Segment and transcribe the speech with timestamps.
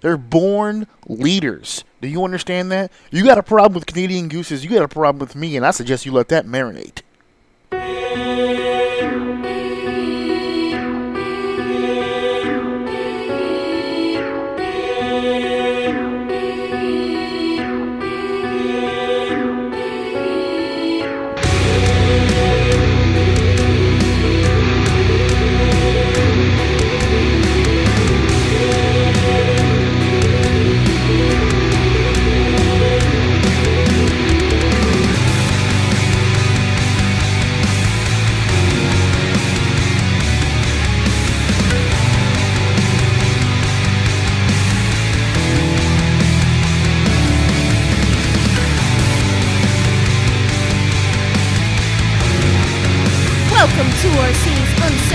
[0.00, 1.84] They're born leaders.
[2.00, 2.92] Do you understand that?
[3.10, 5.70] You got a problem with Canadian gooses, you got a problem with me, and I
[5.70, 7.02] suggest you let that marinate.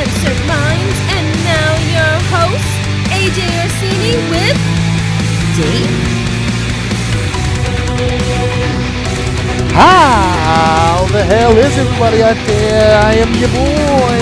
[0.02, 2.74] Uncensored Minds, and now your host,
[3.14, 4.58] AJ Orsini with
[5.54, 5.94] Dave.
[9.74, 13.00] How the hell is everybody out there?
[13.04, 14.18] I am your boy,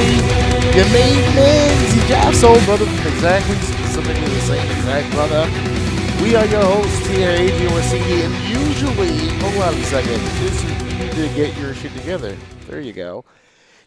[0.75, 5.47] your main man, the Jive Soul brother from exactly, specifically the same exact brother.
[6.21, 10.21] We are your hosts here, AJ Orsini, and usually, oh, hold on a second,
[10.99, 12.35] need to get your shit together.
[12.67, 13.23] There you go.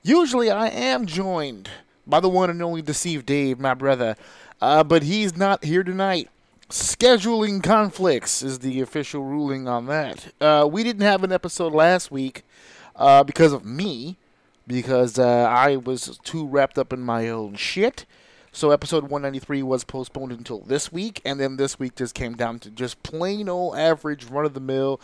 [0.05, 1.71] Usually I am joined
[2.09, 4.17] by the one and only Deceived Dave, my brother,
[4.61, 6.29] uh, but he's not here tonight.
[6.69, 10.33] Scheduling conflicts is the official ruling on that.
[10.41, 12.43] Uh, we didn't have an episode last week
[12.97, 14.17] uh, because of me,
[14.67, 18.05] because uh, I was too wrapped up in my own shit.
[18.51, 22.59] So episode 193 was postponed until this week, and then this week just came down
[22.61, 25.01] to just plain old average run of the mill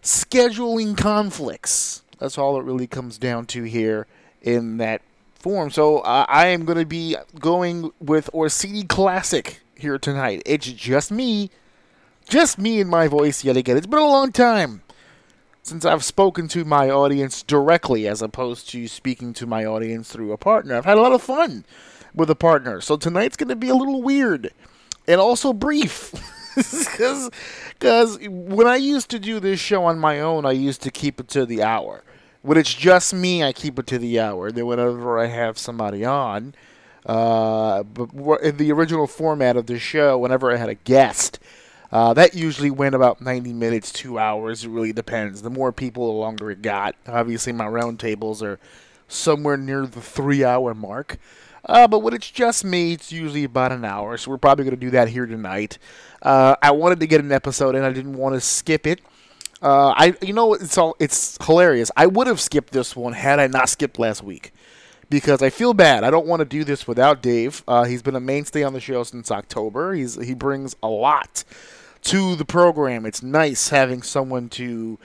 [0.00, 2.04] scheduling conflicts.
[2.18, 4.06] That's all it really comes down to here
[4.42, 5.02] in that
[5.34, 5.70] form.
[5.70, 10.42] So uh, I am going to be going with Orsini Classic here tonight.
[10.46, 11.50] It's just me,
[12.28, 13.76] just me and my voice yet again.
[13.76, 14.82] It's been a long time
[15.62, 20.32] since I've spoken to my audience directly as opposed to speaking to my audience through
[20.32, 20.76] a partner.
[20.76, 21.64] I've had a lot of fun
[22.14, 22.80] with a partner.
[22.80, 24.52] So tonight's going to be a little weird
[25.06, 26.12] and also brief.
[26.56, 31.18] Because when I used to do this show on my own, I used to keep
[31.20, 32.02] it to the hour.
[32.42, 34.50] When it's just me, I keep it to the hour.
[34.50, 36.54] Then whenever I have somebody on,
[37.04, 41.38] uh, but in the original format of the show, whenever I had a guest,
[41.92, 44.64] uh, that usually went about 90 minutes, two hours.
[44.64, 45.42] It really depends.
[45.42, 46.94] The more people, the longer it got.
[47.06, 48.58] Obviously, my roundtables are
[49.08, 51.18] somewhere near the three hour mark.
[51.64, 54.16] Uh, but when it's just me, it's usually about an hour.
[54.16, 55.78] So we're probably going to do that here tonight.
[56.22, 59.00] Uh, I wanted to get an episode, and I didn't want to skip it.
[59.62, 61.90] Uh, I, you know, it's all it's hilarious.
[61.96, 64.52] I would have skipped this one had I not skipped last week,
[65.10, 66.02] because I feel bad.
[66.02, 67.62] I don't want to do this without Dave.
[67.68, 69.92] Uh, he's been a mainstay on the show since October.
[69.92, 71.44] He's he brings a lot
[72.04, 73.04] to the program.
[73.04, 74.98] It's nice having someone to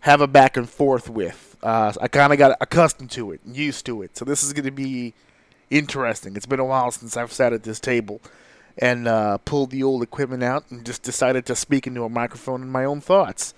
[0.00, 1.56] have a back and forth with.
[1.62, 4.16] Uh, I kind of got accustomed to it, used to it.
[4.16, 5.14] So this is going to be
[5.68, 6.36] interesting.
[6.36, 8.20] It's been a while since I've sat at this table
[8.78, 12.62] and uh, pulled the old equipment out and just decided to speak into a microphone
[12.62, 13.52] in my own thoughts.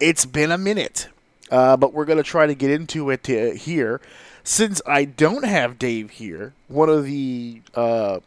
[0.00, 1.08] It's been a minute,
[1.50, 4.00] uh, but we're going to try to get into it uh, here.
[4.44, 8.20] Since I don't have Dave here, one of the uh,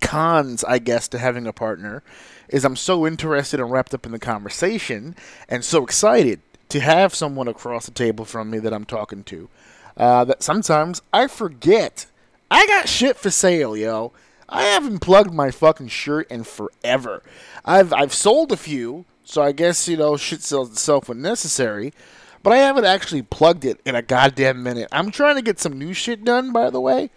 [0.00, 2.02] cons, I guess, to having a partner
[2.48, 5.14] is I'm so interested and wrapped up in the conversation
[5.48, 6.40] and so excited
[6.70, 9.48] to have someone across the table from me that I'm talking to
[9.96, 12.06] uh, that sometimes I forget
[12.50, 14.12] I got shit for sale, yo.
[14.48, 17.22] I haven't plugged my fucking shirt in forever.
[17.64, 21.92] I've I've sold a few, so I guess you know shit sells itself when necessary.
[22.42, 24.88] But I haven't actually plugged it in a goddamn minute.
[24.90, 27.10] I'm trying to get some new shit done, by the way.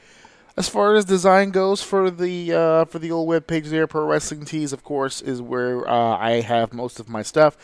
[0.57, 4.43] As far as design goes for the uh, for the old webpage there, Pro Wrestling
[4.43, 7.55] Tees, of course, is where uh, I have most of my stuff.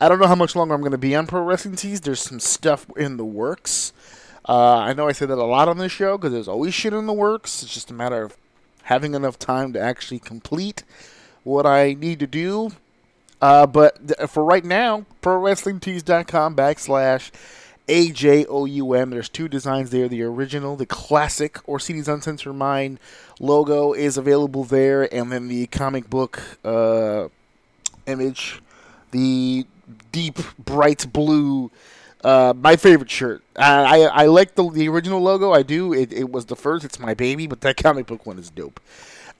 [0.00, 2.00] I don't know how much longer I'm going to be on Pro Wrestling Tees.
[2.00, 3.92] There's some stuff in the works.
[4.48, 6.92] Uh, I know I say that a lot on this show because there's always shit
[6.92, 7.64] in the works.
[7.64, 8.36] It's just a matter of
[8.84, 10.84] having enough time to actually complete
[11.42, 12.70] what I need to do.
[13.40, 17.30] Uh, but th- for right now, ProWrestlingTees.com backslash
[17.88, 19.10] AJOUM.
[19.10, 20.08] There's two designs there.
[20.08, 22.98] The original, the classic Orsini's Uncensored Mind
[23.38, 27.28] logo is available there, and then the comic book uh,
[28.06, 28.60] image,
[29.10, 29.66] the
[30.12, 31.70] deep bright blue
[32.24, 33.42] Uh, my favorite shirt.
[33.54, 35.52] I I, I like the the original logo.
[35.52, 35.92] I do.
[35.92, 36.84] It, it was the first.
[36.84, 38.80] It's my baby, but that comic book one is dope.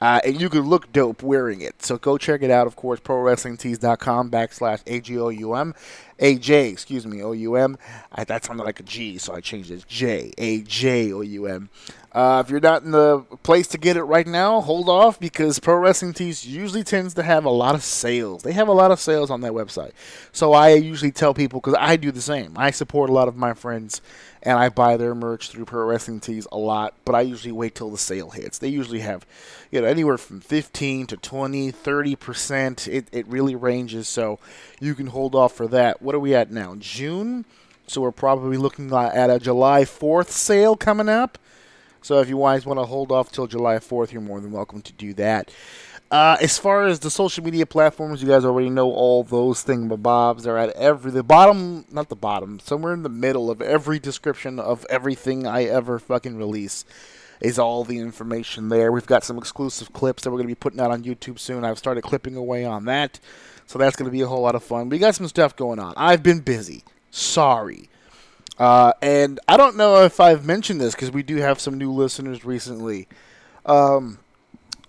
[0.00, 1.82] Uh, and you can look dope wearing it.
[1.82, 5.74] So go check it out, of course, prowrestlingtees.com backslash A-G-O-U-M.
[6.18, 7.78] A-J, excuse me, O-U-M.
[8.12, 9.86] I, that sounded like a G, so I changed it.
[9.86, 11.68] J, A-J-O-U-M.
[12.12, 15.58] Uh, if you're not in the place to get it right now, hold off because
[15.58, 18.42] Pro Wrestling Tees usually tends to have a lot of sales.
[18.42, 19.92] They have a lot of sales on their website.
[20.32, 22.54] So I usually tell people, because I do the same.
[22.56, 24.00] I support a lot of my friends
[24.46, 27.74] and I buy their merch through Pro Wrestling Tees a lot, but I usually wait
[27.74, 28.58] till the sale hits.
[28.58, 29.26] They usually have,
[29.72, 32.86] you know, anywhere from 15 to 20, 30%.
[32.86, 34.38] It, it really ranges, so
[34.80, 36.00] you can hold off for that.
[36.00, 36.76] What are we at now?
[36.78, 37.44] June?
[37.88, 41.38] So we're probably looking at a July 4th sale coming up.
[42.00, 44.80] So if you guys want to hold off till July 4th, you're more than welcome
[44.82, 45.50] to do that.
[46.08, 50.42] Uh, as far as the social media platforms, you guys already know all those thingamabobs.
[50.42, 54.60] They're at every the bottom, not the bottom, somewhere in the middle of every description
[54.60, 56.84] of everything I ever fucking release.
[57.40, 58.90] Is all the information there?
[58.92, 61.64] We've got some exclusive clips that we're going to be putting out on YouTube soon.
[61.64, 63.20] I've started clipping away on that,
[63.66, 64.88] so that's going to be a whole lot of fun.
[64.88, 65.92] We got some stuff going on.
[65.96, 66.82] I've been busy.
[67.10, 67.90] Sorry.
[68.58, 71.92] Uh, and I don't know if I've mentioned this because we do have some new
[71.92, 73.06] listeners recently.
[73.66, 74.18] Um,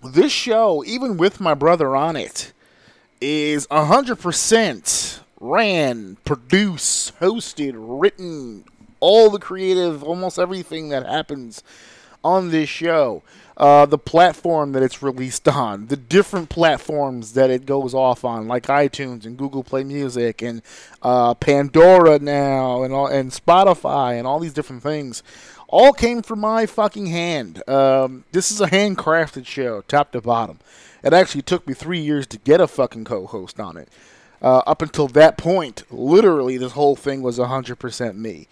[0.02, 2.52] this show, even with my brother on it,
[3.20, 8.64] is 100% ran, produced, hosted, written,
[9.00, 11.62] all the creative, almost everything that happens
[12.24, 13.22] on this show.
[13.58, 18.46] Uh, the platform that it's released on, the different platforms that it goes off on,
[18.46, 20.62] like iTunes and Google Play Music and
[21.02, 25.24] uh, Pandora now, and all, and Spotify and all these different things,
[25.66, 27.68] all came from my fucking hand.
[27.68, 30.60] Um, this is a handcrafted show, top to bottom.
[31.02, 33.88] It actually took me three years to get a fucking co-host on it.
[34.40, 38.46] Uh, up until that point, literally, this whole thing was 100% me.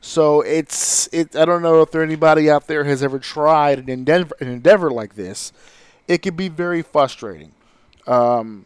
[0.00, 1.34] So it's it.
[1.34, 4.90] I don't know if there anybody out there has ever tried an endeavor, an endeavor
[4.90, 5.52] like this.
[6.06, 7.52] It can be very frustrating.
[8.06, 8.64] Um,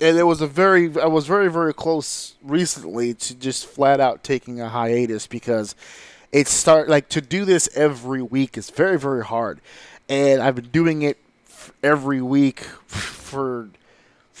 [0.00, 4.24] and it was a very I was very very close recently to just flat out
[4.24, 5.74] taking a hiatus because
[6.32, 9.60] it start like to do this every week is very very hard,
[10.08, 11.18] and I've been doing it
[11.82, 13.68] every week for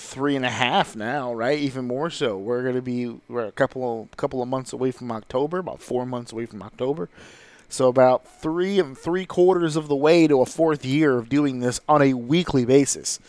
[0.00, 1.58] three and a half now, right?
[1.58, 2.36] Even more so.
[2.36, 6.06] We're gonna be we're a couple of couple of months away from October, about four
[6.06, 7.08] months away from October.
[7.68, 11.60] So about three and three quarters of the way to a fourth year of doing
[11.60, 13.20] this on a weekly basis.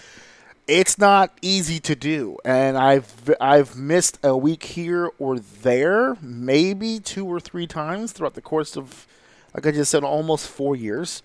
[0.68, 7.00] It's not easy to do, and I've I've missed a week here or there, maybe
[7.00, 9.06] two or three times throughout the course of,
[9.54, 11.22] like I just said, almost four years.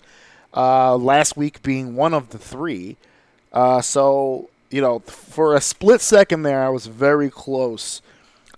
[0.53, 2.97] Uh, last week being one of the three.
[3.53, 8.01] Uh, so you know, for a split second there, I was very close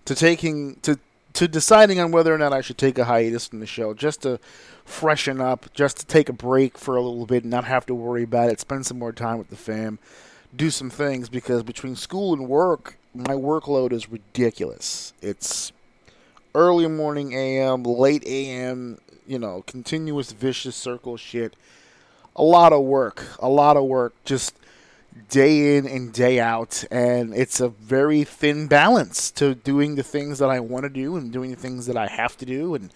[0.05, 0.99] to taking to
[1.33, 4.23] to deciding on whether or not I should take a hiatus from the show, just
[4.23, 4.39] to
[4.83, 7.95] freshen up, just to take a break for a little bit, and not have to
[7.95, 9.99] worry about it, spend some more time with the fam,
[10.55, 15.13] do some things because between school and work, my workload is ridiculous.
[15.21, 15.71] It's
[16.55, 18.97] early morning AM, late AM,
[19.27, 21.55] you know, continuous vicious circle shit.
[22.35, 24.55] A lot of work, a lot of work just
[25.29, 30.39] day in and day out and it's a very thin balance to doing the things
[30.39, 32.91] that I want to do and doing the things that I have to do and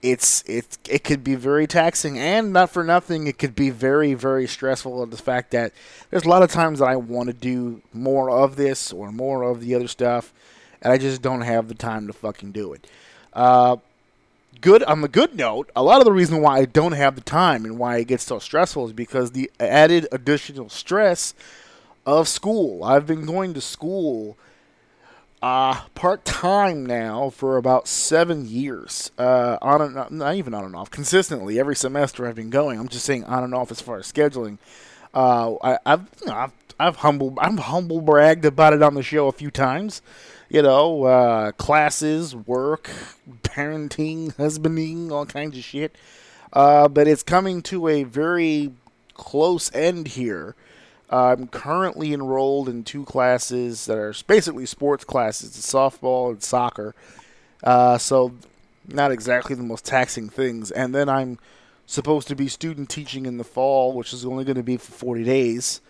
[0.00, 4.14] it's it it could be very taxing and not for nothing it could be very
[4.14, 5.72] very stressful of the fact that
[6.10, 9.42] there's a lot of times that I want to do more of this or more
[9.42, 10.32] of the other stuff
[10.82, 12.86] and I just don't have the time to fucking do it.
[13.32, 13.76] Uh,
[14.60, 17.20] good on the good note, a lot of the reason why I don't have the
[17.20, 21.34] time and why it gets so stressful is because the added additional stress
[22.06, 22.84] of school.
[22.84, 24.36] I've been going to school
[25.42, 29.10] uh, part time now for about seven years.
[29.18, 32.78] Uh, on and not even on and off, consistently every semester I've been going.
[32.78, 34.58] I'm just saying on and off as far as scheduling.
[35.14, 39.02] Uh, I, have you know, I've I've humble I'm humble bragged about it on the
[39.02, 40.02] show a few times
[40.48, 42.90] you know, uh, classes, work,
[43.42, 45.94] parenting, husbanding, all kinds of shit.
[46.52, 48.72] Uh, but it's coming to a very
[49.14, 50.54] close end here.
[51.10, 56.94] I'm currently enrolled in two classes that are basically sports classes, softball and soccer.
[57.62, 58.34] Uh, so,
[58.86, 60.70] not exactly the most taxing things.
[60.70, 61.38] And then I'm
[61.86, 64.92] supposed to be student teaching in the fall, which is only going to be for
[64.92, 65.80] 40 days.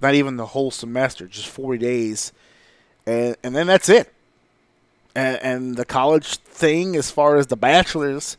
[0.00, 2.32] Not even the whole semester, just 40 days
[3.06, 4.12] and and then that's it.
[5.14, 8.36] And, and the college thing, as far as the bachelor's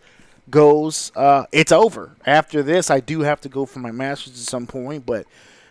[0.49, 2.11] goes, uh, it's over.
[2.25, 5.25] After this, I do have to go for my master's at some point, but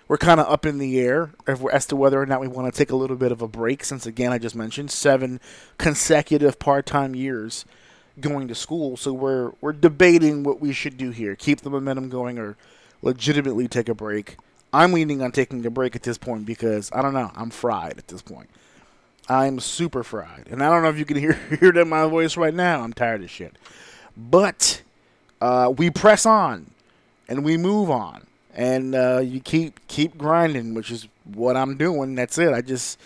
[0.08, 2.76] we're kind of up in the air as to whether or not we want to
[2.76, 3.84] take a little bit of a break.
[3.84, 5.40] Since again, I just mentioned seven
[5.78, 7.64] consecutive part-time years
[8.18, 12.08] going to school, so we're we're debating what we should do here: keep the momentum
[12.08, 12.56] going, or
[13.02, 14.36] legitimately take a break.
[14.72, 17.98] I'm leaning on taking a break at this point because I don't know, I'm fried
[17.98, 18.48] at this point.
[19.28, 22.06] I'm super fried, and I don't know if you can hear hear that in my
[22.06, 22.82] voice right now.
[22.82, 23.56] I'm tired of shit,
[24.16, 24.82] but
[25.40, 26.70] uh, we press on
[27.28, 32.14] and we move on and uh, you keep keep grinding, which is what I'm doing.
[32.14, 32.52] That's it.
[32.52, 32.98] I just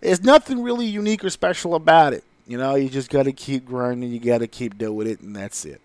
[0.00, 2.24] there's nothing really unique or special about it.
[2.46, 4.10] You know, you just got to keep grinding.
[4.10, 5.80] You got to keep doing it, and that's it.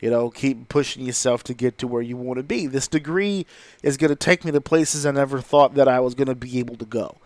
[0.00, 2.66] You know, keep pushing yourself to get to where you want to be.
[2.66, 3.46] This degree
[3.82, 6.34] is going to take me to places I never thought that I was going to
[6.34, 7.16] be able to go.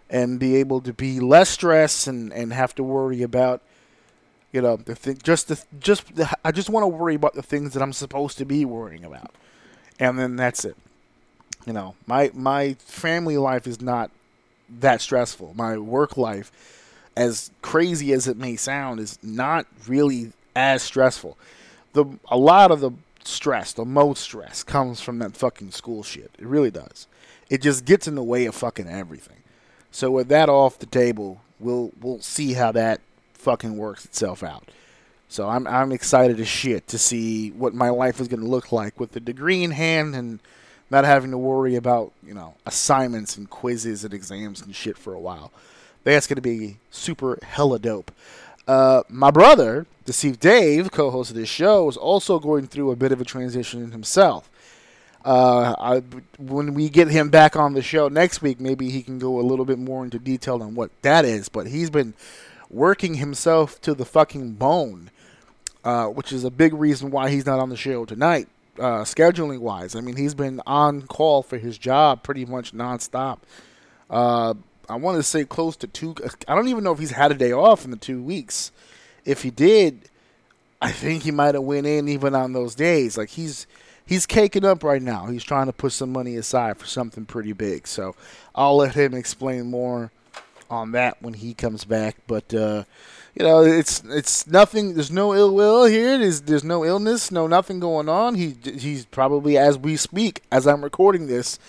[0.10, 3.62] and be able to be less stressed and, and have to worry about
[4.51, 7.43] you know the thing just the just the, I just want to worry about the
[7.43, 9.36] things that I'm supposed to be worrying about
[10.00, 10.75] and then that's it
[11.67, 14.10] you know my my family life is not
[14.79, 16.51] that stressful my work life
[17.15, 21.37] as crazy as it may sound is not really as stressful
[21.93, 22.91] the a lot of the
[23.23, 27.07] stress the most stress comes from that fucking school shit it really does
[27.49, 29.39] it just gets in the way of fucking everything
[29.91, 33.01] so with that off the table, we'll we'll see how that
[33.33, 34.69] fucking works itself out.
[35.27, 38.71] So I'm I'm excited as shit to see what my life is going to look
[38.71, 40.39] like with the degree in hand and
[40.91, 45.13] not having to worry about you know assignments and quizzes and exams and shit for
[45.13, 45.51] a while.
[46.03, 48.11] That's going to be super hella dope.
[48.69, 53.11] Uh, my brother, Deceive Dave, co-host of this show, is also going through a bit
[53.11, 54.47] of a transition himself.
[55.25, 56.03] Uh, I,
[56.38, 59.41] when we get him back on the show next week, maybe he can go a
[59.41, 61.49] little bit more into detail on what that is.
[61.49, 62.13] But he's been
[62.69, 65.09] working himself to the fucking bone,
[65.83, 69.61] uh, which is a big reason why he's not on the show tonight, uh, scheduling
[69.61, 69.95] wise.
[69.95, 73.39] I mean, he's been on call for his job pretty much nonstop.
[74.89, 76.15] I want to say close to two.
[76.48, 78.72] I don't even know if he's had a day off in the two weeks.
[79.24, 80.10] If he did,
[80.81, 83.17] I think he might have went in even on those days.
[83.17, 83.67] Like he's
[84.05, 85.27] he's caking up right now.
[85.27, 87.88] He's trying to put some money aside for something pretty big.
[87.88, 88.15] So
[88.55, 90.12] I'll let him explain more
[90.69, 92.17] on that when he comes back.
[92.27, 92.86] But uh,
[93.36, 94.96] you know, it's it's nothing.
[94.96, 96.17] There's no ill will here.
[96.17, 98.36] There's there's no illness, no nothing going on.
[98.36, 101.60] He he's probably as we speak, as I'm recording this,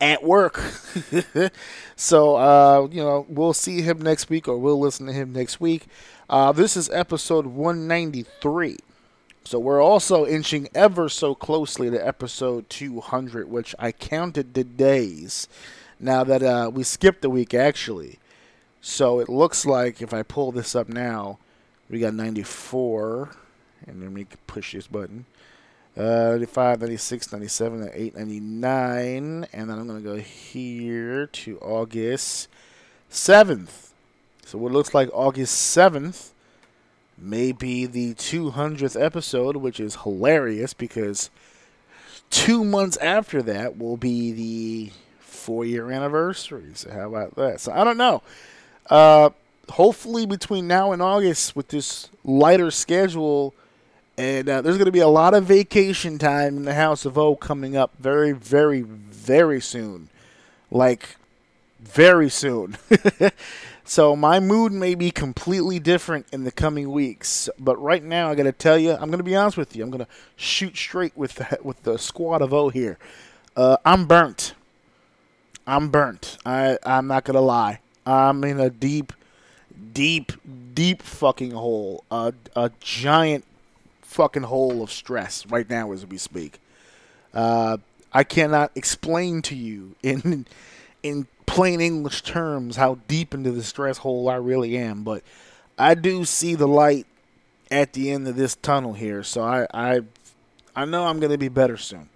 [0.00, 0.58] at work.
[1.96, 5.60] so uh, you know, we'll see him next week, or we'll listen to him next
[5.60, 5.86] week.
[6.28, 8.78] Uh, this is episode 193.
[9.44, 15.48] So we're also inching ever so closely to episode 200, which I counted the days.
[15.98, 18.18] Now that uh, we skipped a week, actually.
[18.80, 21.38] So it looks like if I pull this up now,
[21.88, 23.30] we got 94.
[23.86, 25.24] And then we push this button.
[25.96, 29.46] Uh, 95, 96, 97, 98, 99.
[29.52, 32.48] And then I'm going to go here to August
[33.10, 33.90] 7th.
[34.44, 36.30] So what looks like August 7th
[37.18, 41.30] may be the 200th episode, which is hilarious because
[42.30, 46.70] two months after that will be the four year anniversary.
[46.74, 47.60] So, how about that?
[47.60, 48.22] So, I don't know.
[48.88, 49.30] Uh,
[49.70, 53.54] hopefully, between now and August, with this lighter schedule,
[54.20, 57.16] and uh, there's going to be a lot of vacation time in the House of
[57.16, 60.08] O coming up very, very, very soon.
[60.70, 61.16] Like,
[61.80, 62.76] very soon.
[63.82, 68.36] So my mood may be completely different in the coming weeks, but right now I
[68.36, 69.82] got to tell you, I'm going to be honest with you.
[69.82, 72.98] I'm going to shoot straight with the, with the squad of O here.
[73.56, 74.54] Uh, I'm burnt.
[75.66, 76.38] I'm burnt.
[76.44, 77.80] I I'm not gonna lie.
[78.06, 79.12] I'm in a deep,
[79.92, 80.32] deep,
[80.74, 82.04] deep fucking hole.
[82.10, 83.44] A a giant
[84.10, 86.58] fucking hole of stress right now as we speak.
[87.32, 87.76] Uh,
[88.12, 90.46] I cannot explain to you in
[91.02, 95.22] in plain English terms how deep into the stress hole I really am, but
[95.78, 97.06] I do see the light
[97.70, 99.22] at the end of this tunnel here.
[99.22, 100.00] So I I,
[100.74, 102.08] I know I'm going to be better soon.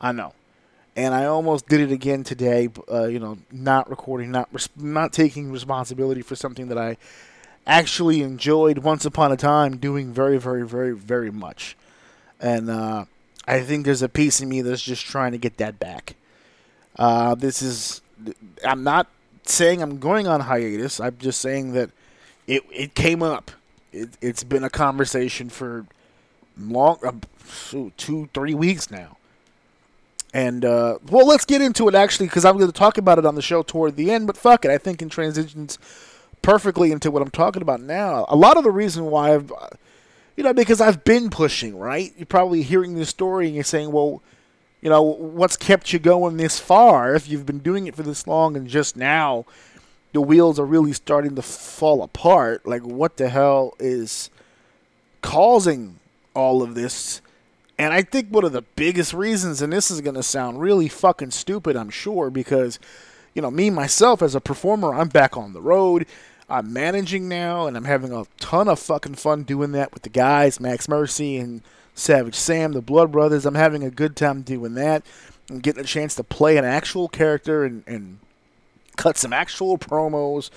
[0.00, 0.32] I know.
[0.96, 5.12] And I almost did it again today, uh, you know, not recording, not res- not
[5.12, 6.96] taking responsibility for something that I
[7.70, 11.76] actually enjoyed once upon a time doing very, very, very, very much.
[12.40, 13.04] And uh,
[13.46, 16.16] I think there's a piece in me that's just trying to get that back.
[16.96, 18.02] Uh, this is,
[18.64, 19.06] I'm not
[19.46, 20.98] saying I'm going on hiatus.
[20.98, 21.90] I'm just saying that
[22.48, 23.52] it it came up.
[23.92, 25.86] It, it's been a conversation for
[26.58, 27.12] long, uh,
[27.96, 29.16] two, three weeks now.
[30.34, 33.26] And uh, well, let's get into it actually, because I'm going to talk about it
[33.26, 34.26] on the show toward the end.
[34.26, 35.78] But fuck it, I think in transitions
[36.42, 38.26] perfectly into what I'm talking about now.
[38.28, 39.52] A lot of the reason why I've,
[40.36, 41.76] you know, because I've been pushing.
[41.78, 44.22] Right, you're probably hearing this story and you're saying, well,
[44.80, 48.26] you know, what's kept you going this far if you've been doing it for this
[48.26, 49.44] long and just now
[50.12, 52.66] the wheels are really starting to fall apart?
[52.66, 54.30] Like, what the hell is
[55.20, 55.98] causing
[56.34, 57.20] all of this?
[57.78, 60.88] And I think one of the biggest reasons, and this is going to sound really
[60.88, 62.78] fucking stupid, I'm sure, because,
[63.34, 66.06] you know, me myself as a performer, I'm back on the road.
[66.50, 70.08] I'm managing now, and I'm having a ton of fucking fun doing that with the
[70.08, 71.62] guys, Max Mercy and
[71.94, 73.46] Savage Sam, the Blood Brothers.
[73.46, 75.04] I'm having a good time doing that.
[75.48, 78.18] I'm getting a chance to play an actual character and, and
[78.96, 80.50] cut some actual promos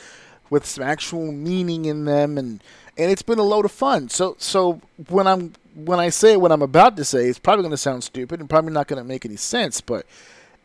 [0.50, 2.62] with some actual meaning in them and
[2.95, 4.09] and it's been a load of fun.
[4.09, 7.71] So so when I'm when I say what I'm about to say, it's probably going
[7.71, 10.05] to sound stupid and probably not going to make any sense, but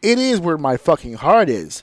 [0.03, 1.83] it is where my fucking heart is.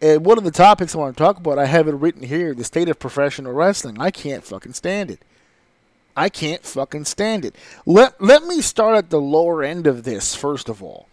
[0.00, 2.54] And one of the topics I want to talk about, I have it written here:
[2.54, 4.00] the state of professional wrestling.
[4.00, 5.20] I can't fucking stand it.
[6.16, 7.54] I can't fucking stand it.
[7.84, 11.08] Let let me start at the lower end of this first of all,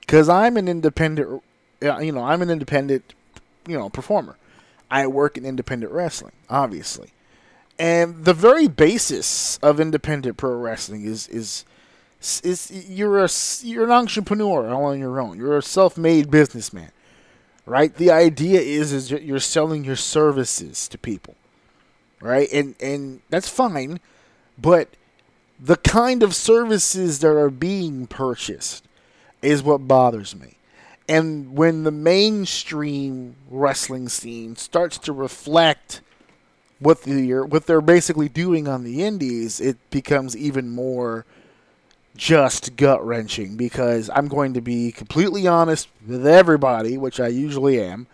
[0.00, 1.42] because I'm an independent.
[1.80, 3.14] You know, I'm an independent.
[3.66, 4.36] You know, performer.
[4.90, 7.10] I work in independent wrestling, obviously,
[7.78, 11.64] and the very basis of independent pro wrestling is is
[12.42, 13.28] is you're a
[13.62, 15.38] you're an entrepreneur all on your own.
[15.38, 16.90] You're a self-made businessman,
[17.70, 17.94] right?
[17.94, 21.36] The idea is is you're selling your services to people,
[22.20, 22.48] right?
[22.52, 24.00] And and that's fine
[24.60, 24.88] but
[25.58, 28.84] the kind of services that are being purchased
[29.42, 30.56] is what bothers me.
[31.08, 36.02] And when the mainstream wrestling scene starts to reflect
[36.78, 41.26] what they're what they're basically doing on the indies, it becomes even more
[42.16, 47.80] just gut wrenching because I'm going to be completely honest with everybody, which I usually
[47.80, 48.06] am,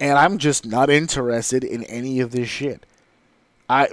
[0.00, 2.84] and I'm just not interested in any of this shit.
[3.68, 3.88] I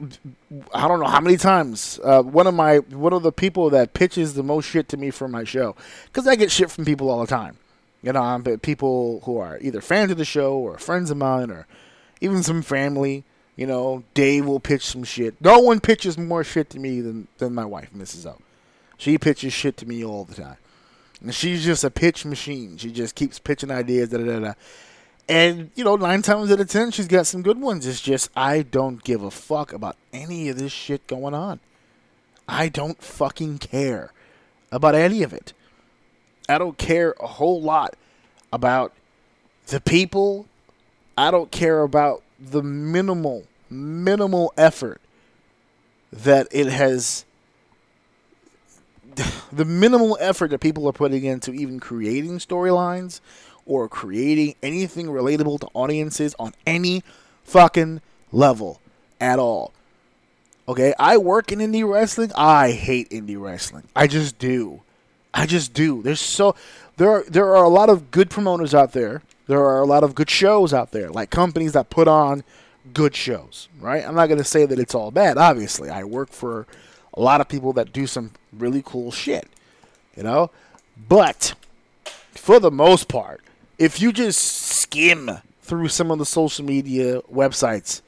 [0.74, 3.94] I don't know how many times uh, one of my one of the people that
[3.94, 7.10] pitches the most shit to me for my show because I get shit from people
[7.10, 7.58] all the time.
[8.04, 11.52] You know, I'm people who are either fans of the show or friends of mine
[11.52, 11.68] or
[12.20, 13.24] even some family.
[13.56, 15.36] You know, Dave will pitch some shit.
[15.40, 18.26] No one pitches more shit to me than than my wife, Mrs.
[18.26, 18.41] O.
[19.02, 20.58] She pitches shit to me all the time,
[21.22, 22.78] and she's just a pitch machine.
[22.78, 24.10] She just keeps pitching ideas.
[24.10, 24.54] Da da da.
[25.28, 27.88] And, you know, nine times out of ten, she's got some good ones.
[27.88, 31.60] It's just, I don't give a fuck about any of this shit going on.
[32.48, 34.12] I don't fucking care
[34.72, 35.54] about any of it.
[36.48, 37.96] I don't care a whole lot
[38.54, 38.94] about
[39.66, 40.46] the people.
[41.18, 45.02] I don't care about the minimal, minimal effort
[46.14, 47.26] that it has.
[49.52, 53.20] The minimal effort that people are putting into even creating storylines
[53.66, 57.04] or creating anything relatable to audiences on any
[57.44, 58.80] fucking level
[59.20, 59.74] at all.
[60.68, 62.32] Okay, I work in indie wrestling.
[62.34, 63.84] I hate indie wrestling.
[63.94, 64.82] I just do.
[65.34, 66.02] I just do.
[66.02, 66.56] There's so
[66.98, 69.22] there are there are a lot of good promoters out there.
[69.48, 72.44] There are a lot of good shows out there, like companies that put on
[72.94, 74.06] good shows, right?
[74.08, 75.38] I'm not going to say that it's all bad.
[75.38, 76.68] Obviously, I work for
[77.14, 79.48] a lot of people that do some really cool shit,
[80.16, 80.52] you know?
[81.10, 81.54] But
[82.32, 83.42] for the most part,
[83.78, 85.30] if you just skim
[85.62, 88.02] through some of the social media websites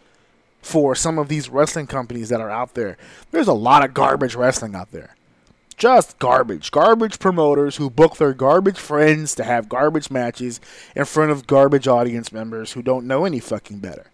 [0.61, 2.97] for some of these wrestling companies that are out there,
[3.31, 5.15] there's a lot of garbage wrestling out there.
[5.77, 6.71] Just garbage.
[6.71, 10.61] Garbage promoters who book their garbage friends to have garbage matches
[10.95, 14.05] in front of garbage audience members who don't know any fucking better.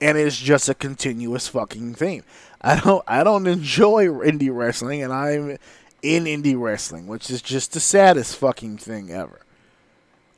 [0.00, 2.22] And it's just a continuous fucking thing.
[2.62, 5.58] I don't I don't enjoy indie wrestling and I'm
[6.02, 9.40] in indie wrestling, which is just the saddest fucking thing ever.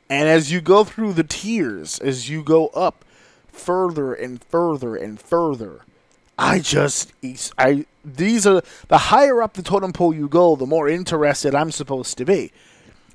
[0.09, 3.03] And as you go through the tiers, as you go up
[3.51, 5.81] further and further and further,
[6.37, 7.13] I just
[7.57, 11.71] I these are the higher up the totem pole you go, the more interested I'm
[11.71, 12.51] supposed to be.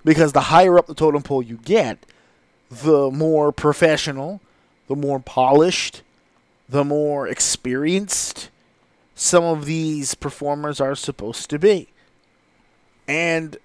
[0.05, 1.99] Because the higher up the totem pole you get,
[2.71, 4.41] the more professional,
[4.87, 6.03] the more polished,
[6.69, 8.50] the more experienced
[9.21, 11.89] some of these performers are supposed to be.
[13.07, 13.59] And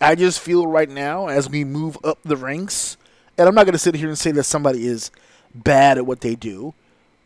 [0.00, 2.96] I just feel right now as we move up the ranks,
[3.36, 5.10] and I'm not going to sit here and say that somebody is
[5.52, 6.74] bad at what they do,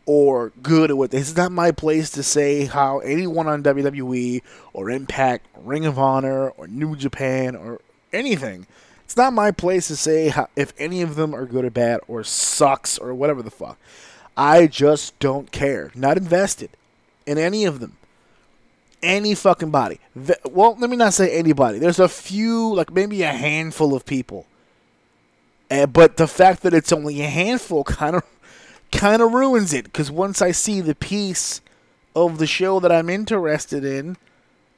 [0.07, 1.19] or good at what they.
[1.19, 4.41] It's not my place to say how anyone on WWE
[4.73, 8.65] or Impact, Ring of Honor, or New Japan or anything.
[9.03, 11.99] It's not my place to say how, if any of them are good or bad
[12.07, 13.77] or sucks or whatever the fuck.
[14.35, 15.91] I just don't care.
[15.93, 16.71] Not invested
[17.25, 17.97] in any of them.
[19.03, 19.99] Any fucking body.
[20.15, 21.79] The- Well, let me not say anybody.
[21.79, 24.45] There's a few, like maybe a handful of people.
[25.69, 28.23] Uh, but the fact that it's only a handful kind of
[28.91, 31.59] kind of ruins it because once I see the piece
[32.15, 34.15] of the show that I'm interested in,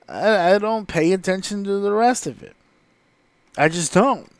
[0.10, 2.55] I, I don't pay attention to the rest of it.
[3.57, 4.31] I just don't.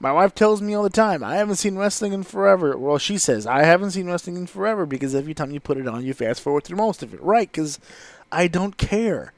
[0.00, 2.78] My wife tells me all the time, I haven't seen wrestling in forever.
[2.78, 5.88] Well, she says, I haven't seen wrestling in forever because every time you put it
[5.88, 7.20] on, you fast forward through most of it.
[7.20, 7.80] Right, because
[8.30, 9.32] I don't care.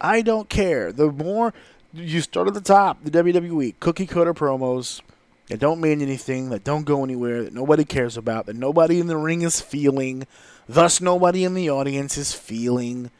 [0.00, 0.92] I don't care.
[0.92, 1.52] The more
[1.92, 5.02] you start at the top, the WWE, cookie cutter promos
[5.48, 9.08] that don't mean anything, that don't go anywhere, that nobody cares about, that nobody in
[9.08, 10.26] the ring is feeling,
[10.66, 13.10] thus nobody in the audience is feeling.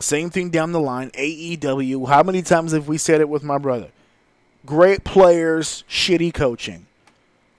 [0.00, 1.10] Same thing down the line.
[1.10, 2.08] AEW.
[2.08, 3.90] How many times have we said it with my brother?
[4.66, 6.86] Great players, shitty coaching.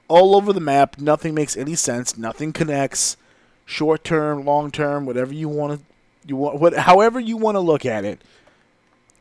[0.07, 0.99] All over the map.
[0.99, 2.17] Nothing makes any sense.
[2.17, 3.17] Nothing connects.
[3.65, 5.85] Short term, long term, whatever you want to,
[6.27, 8.21] you want, what, however you want to look at it.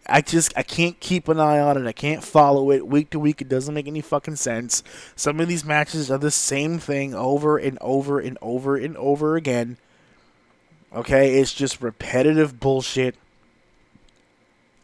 [0.07, 1.87] I just I can't keep an eye on it.
[1.87, 3.41] I can't follow it week to week.
[3.41, 4.83] It doesn't make any fucking sense.
[5.15, 9.37] Some of these matches are the same thing over and over and over and over
[9.37, 9.77] again.
[10.93, 13.15] Okay, it's just repetitive bullshit.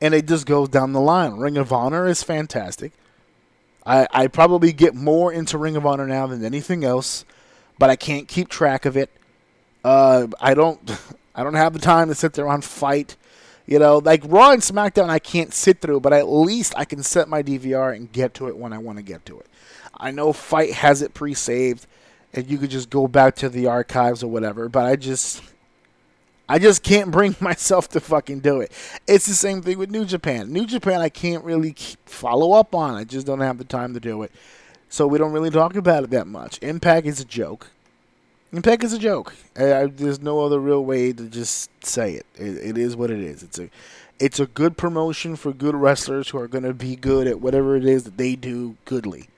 [0.00, 1.32] And it just goes down the line.
[1.36, 2.92] Ring of Honor is fantastic.
[3.86, 7.24] I, I probably get more into Ring of Honor now than anything else,
[7.78, 9.10] but I can't keep track of it.
[9.84, 10.80] Uh, I don't
[11.34, 13.16] I don't have the time to sit there on FITE.
[13.66, 17.02] You know, like Raw and SmackDown, I can't sit through, but at least I can
[17.02, 19.46] set my DVR and get to it when I want to get to it.
[19.98, 21.86] I know FITE has it pre-saved,
[22.32, 24.68] and you could just go back to the archives or whatever.
[24.68, 25.42] But I just,
[26.48, 28.72] I just can't bring myself to fucking do it.
[29.06, 30.52] It's the same thing with New Japan.
[30.52, 32.94] New Japan, I can't really follow up on.
[32.94, 34.32] I just don't have the time to do it,
[34.88, 36.58] so we don't really talk about it that much.
[36.62, 37.68] Impact is a joke.
[38.52, 39.34] Impact is a joke.
[39.56, 42.26] I, I, there's no other real way to just say it.
[42.36, 42.56] it.
[42.58, 43.42] It is what it is.
[43.42, 43.68] It's a,
[44.18, 47.76] it's a good promotion for good wrestlers who are going to be good at whatever
[47.76, 49.28] it is that they do goodly.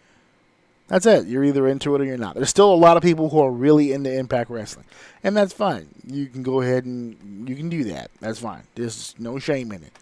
[0.89, 1.27] That's it.
[1.27, 2.35] You're either into it or you're not.
[2.35, 4.87] There's still a lot of people who are really into Impact Wrestling,
[5.23, 5.89] and that's fine.
[6.07, 8.11] You can go ahead and you can do that.
[8.21, 8.63] That's fine.
[8.75, 9.93] There's no shame in it.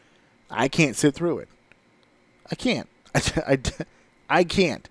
[0.48, 1.48] I can't sit through it.
[2.50, 2.88] I can't.
[3.14, 3.58] I, I,
[4.30, 4.88] I can't.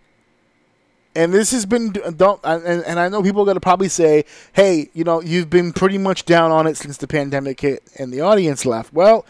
[1.15, 4.25] And this has been don't and, and I know people are going to probably say,
[4.51, 8.11] "Hey, you know, you've been pretty much down on it since the pandemic hit and
[8.11, 9.25] the audience left." Well,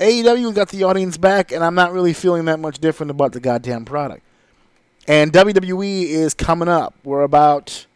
[0.00, 3.40] AEW got the audience back, and I'm not really feeling that much different about the
[3.40, 4.22] goddamn product.
[5.08, 6.94] And WWE is coming up.
[7.02, 7.86] We're about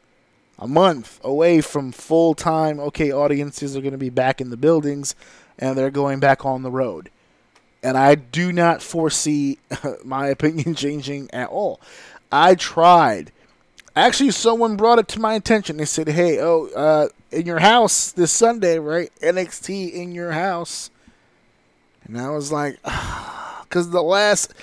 [0.59, 2.81] a month away from full time.
[2.81, 5.15] Okay, audiences are going to be back in the buildings,
[5.59, 7.11] and they're going back on the road.
[7.83, 9.59] And I do not foresee
[10.05, 11.83] my opinion changing at all.
[12.33, 13.31] I tried.
[13.95, 15.77] Actually, someone brought it to my attention.
[15.77, 19.13] They said, "Hey, oh, uh, in your house this Sunday, right?
[19.21, 20.89] NXT in your house."
[22.05, 22.81] And I was like,
[23.63, 24.55] because the last,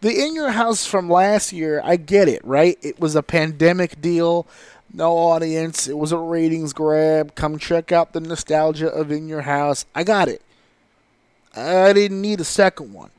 [0.00, 2.78] the in your house from last year, I get it, right?
[2.82, 4.46] It was a pandemic deal,
[4.92, 5.88] no audience.
[5.88, 7.34] It was a ratings grab.
[7.34, 9.84] Come check out the nostalgia of in your house.
[9.94, 10.42] I got it.
[11.54, 13.10] I didn't need a second one.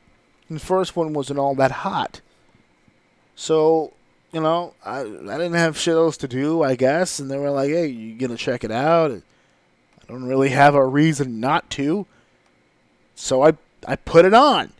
[0.48, 2.20] The first one wasn't all that hot.
[3.36, 3.92] So,
[4.32, 7.50] you know, I I didn't have shit else to do, I guess, and they were
[7.50, 9.20] like, "Hey, you gonna check it out?" I
[10.08, 12.06] don't really have a reason not to,
[13.14, 13.52] so I
[13.86, 14.72] I put it on.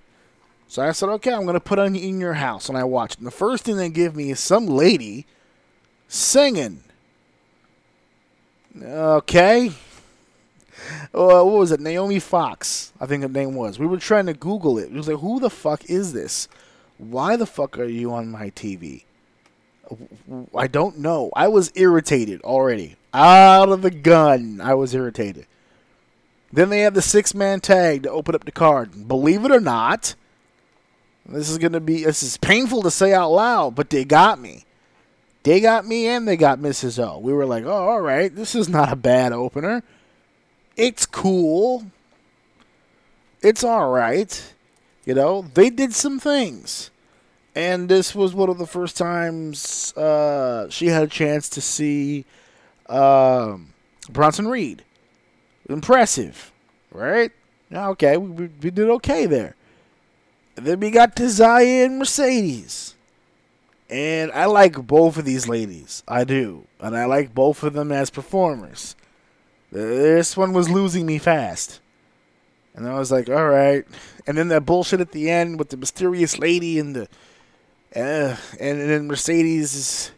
[0.69, 3.19] So I said, "Okay, I'm gonna put on in your house," and I watched.
[3.19, 5.27] And the first thing they give me is some lady
[6.07, 6.85] singing.
[8.81, 9.73] Okay.
[11.15, 11.81] Uh, what was it?
[11.81, 13.79] Naomi Fox, I think her name was.
[13.79, 14.85] We were trying to Google it.
[14.85, 16.49] It was like, who the fuck is this?
[16.99, 19.05] Why the fuck are you on my TV?
[20.55, 21.31] I don't know.
[21.35, 22.97] I was irritated already.
[23.15, 25.47] Out of the gun, I was irritated.
[26.53, 29.09] Then they have the six man tag to open up the card.
[29.09, 30.15] Believe it or not,
[31.29, 34.65] this is to be, this is painful to say out loud, but they got me.
[35.43, 37.03] They got me and they got Mrs.
[37.03, 37.19] O.
[37.19, 39.83] We were like, oh, all right, this is not a bad opener.
[40.77, 41.87] It's cool.
[43.43, 44.55] It's all right.
[45.05, 46.91] You know, they did some things.
[47.55, 52.25] And this was one of the first times uh, she had a chance to see
[52.89, 53.73] um,
[54.11, 54.85] Bronson Reed.
[55.69, 56.53] Impressive,
[56.93, 57.33] right?
[57.73, 59.55] Okay, we we did okay there.
[60.65, 62.95] Then we got Xia and Mercedes.
[63.91, 66.03] And I like both of these ladies.
[66.07, 66.67] I do.
[66.81, 68.95] And I like both of them as performers.
[69.73, 71.81] This one was losing me fast.
[72.75, 73.85] And I was like, all right.
[74.27, 77.09] And then that bullshit at the end with the mysterious lady and the.
[77.97, 80.11] Uh, and, and then Mercedes is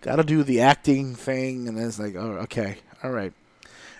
[0.00, 1.68] got to do the acting thing.
[1.68, 2.78] And it's like, oh, okay.
[3.02, 3.32] All right.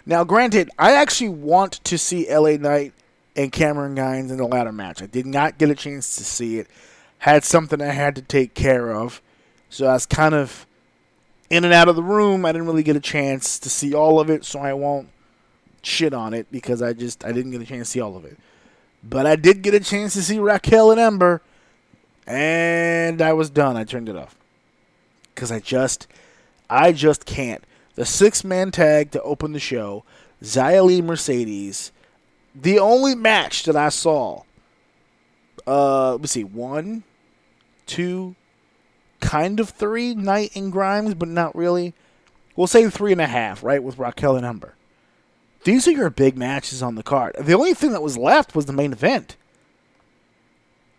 [0.04, 2.92] Now, granted, I actually want to see LA Knight
[3.38, 5.00] and Cameron Grimes in the ladder match.
[5.00, 6.66] I did not get a chance to see it.
[7.18, 9.22] Had something I had to take care of.
[9.70, 10.66] So I was kind of
[11.48, 12.44] in and out of the room.
[12.44, 15.08] I didn't really get a chance to see all of it, so I won't
[15.82, 18.24] shit on it because I just I didn't get a chance to see all of
[18.24, 18.36] it.
[19.04, 21.40] But I did get a chance to see Raquel and Ember,
[22.26, 23.76] and I was done.
[23.76, 24.36] I turned it off
[25.32, 26.08] because I just
[26.68, 27.62] I just can't.
[27.94, 30.04] The six man tag to open the show,
[30.42, 31.92] Xia Mercedes,
[32.60, 34.42] the only match that I saw.
[35.66, 37.04] Uh, let me see, one,
[37.86, 38.34] two,
[39.20, 41.94] kind of three, Knight and Grimes, but not really.
[42.56, 44.74] We'll say three and a half, right, with Raquel and Ember.
[45.64, 47.36] These are your big matches on the card.
[47.38, 49.36] The only thing that was left was the main event.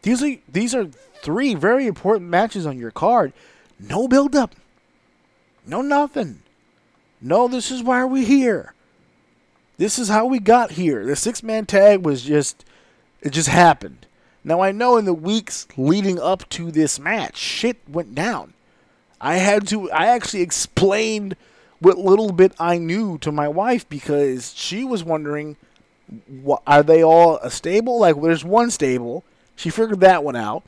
[0.02, 0.89] These are these are
[1.22, 3.34] three very important matches on your card.
[3.80, 4.56] No build up.
[5.65, 6.41] No nothing.
[7.22, 8.74] No, this is why we're here.
[9.79, 11.05] This is how we got here.
[11.05, 12.65] The six man tag was just
[13.21, 14.07] it just happened.
[14.43, 18.53] Now I know in the weeks leading up to this match, shit went down.
[19.21, 21.37] I had to I actually explained
[21.79, 25.55] what little bit I knew to my wife because she was wondering
[26.27, 28.01] what, are they all a stable?
[28.01, 29.23] Like there's one stable.
[29.55, 30.63] She figured that one out.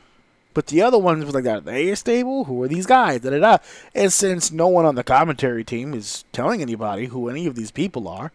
[0.54, 2.46] But the other ones was like, are they a stable?
[2.46, 3.20] Who are these guys?
[3.22, 3.58] Da, da, da.
[3.94, 7.72] And since no one on the commentary team is telling anybody who any of these
[7.72, 8.32] people are,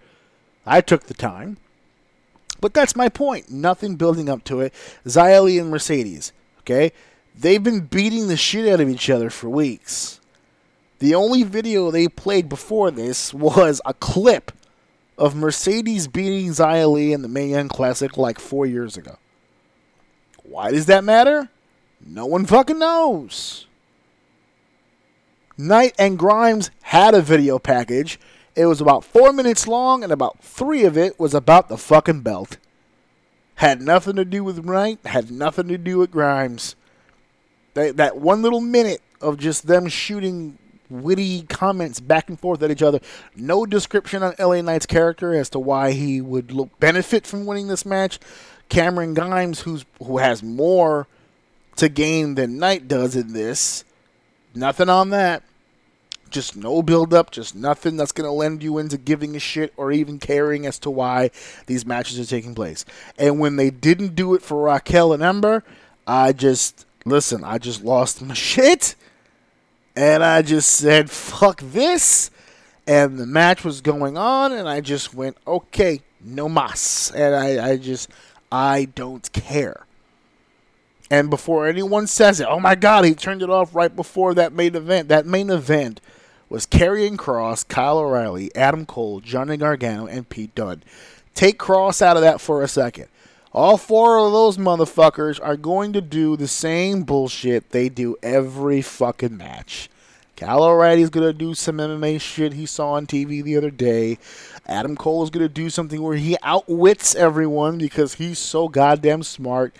[0.66, 1.58] I took the time.
[2.60, 3.50] But that's my point.
[3.50, 4.74] Nothing building up to it.
[5.04, 6.92] Li and Mercedes, okay?
[7.38, 10.20] They've been beating the shit out of each other for weeks.
[10.98, 14.52] The only video they played before this was a clip
[15.18, 19.18] of Mercedes beating Li in the Mae Young Classic like four years ago.
[20.42, 21.50] Why does that matter?
[22.04, 23.66] No one fucking knows.
[25.58, 28.18] Knight and Grimes had a video package.
[28.56, 32.22] It was about four minutes long, and about three of it was about the fucking
[32.22, 32.56] belt.
[33.56, 36.74] Had nothing to do with Knight, had nothing to do with Grimes.
[37.74, 42.70] They, that one little minute of just them shooting witty comments back and forth at
[42.70, 43.00] each other.
[43.34, 47.68] No description on LA Knight's character as to why he would look, benefit from winning
[47.68, 48.18] this match.
[48.68, 51.06] Cameron Grimes, who's who has more
[51.76, 53.84] to gain than Knight does in this.
[54.54, 55.42] Nothing on that.
[56.30, 59.72] Just no build up, just nothing that's going to lend you into giving a shit
[59.76, 61.30] or even caring as to why
[61.66, 62.84] these matches are taking place.
[63.18, 65.62] And when they didn't do it for Raquel and Ember,
[66.06, 68.94] I just, listen, I just lost my shit.
[69.94, 72.30] And I just said, fuck this.
[72.86, 77.10] And the match was going on, and I just went, okay, no mas.
[77.14, 78.10] And I, I just,
[78.52, 79.86] I don't care.
[81.10, 84.52] And before anyone says it, oh my God, he turned it off right before that
[84.52, 85.08] main event.
[85.08, 86.00] That main event
[86.48, 90.82] was Karrion Kross, Kyle O'Reilly, Adam Cole, Johnny Gargano, and Pete Dunne.
[91.34, 93.08] Take Kross out of that for a second.
[93.52, 98.82] All four of those motherfuckers are going to do the same bullshit they do every
[98.82, 99.88] fucking match.
[100.36, 104.18] Kyle O'Reilly's gonna do some MMA shit he saw on TV the other day.
[104.66, 109.74] Adam Cole is gonna do something where he outwits everyone because he's so goddamn smart.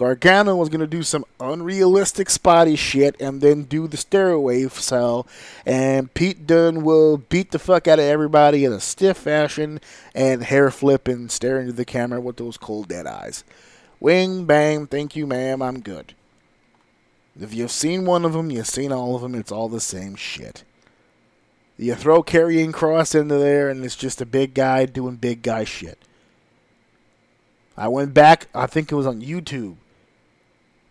[0.00, 5.26] Gargano was going to do some unrealistic spotty shit and then do the stairway cell.
[5.66, 9.78] And Pete Dunne will beat the fuck out of everybody in a stiff fashion
[10.14, 13.44] and hair flip and stare into the camera with those cold dead eyes.
[14.00, 16.14] Wing, bang, thank you, ma'am, I'm good.
[17.38, 20.14] If you've seen one of them, you've seen all of them, it's all the same
[20.14, 20.64] shit.
[21.76, 25.64] You throw Karrion Kross into there, and it's just a big guy doing big guy
[25.64, 25.98] shit.
[27.76, 29.76] I went back, I think it was on YouTube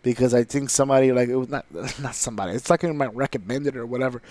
[0.01, 1.65] because I think somebody like it was not
[1.99, 2.53] not somebody.
[2.53, 4.21] It's like might recommend it or whatever.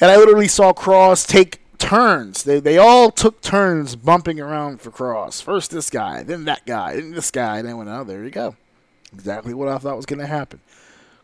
[0.00, 2.42] And I literally saw Kross take turns.
[2.42, 5.42] They they all took turns bumping around for Kross.
[5.42, 8.30] First this guy, then that guy, then this guy, and then went, oh, there you
[8.30, 8.56] go.
[9.12, 10.60] Exactly what I thought was going to happen.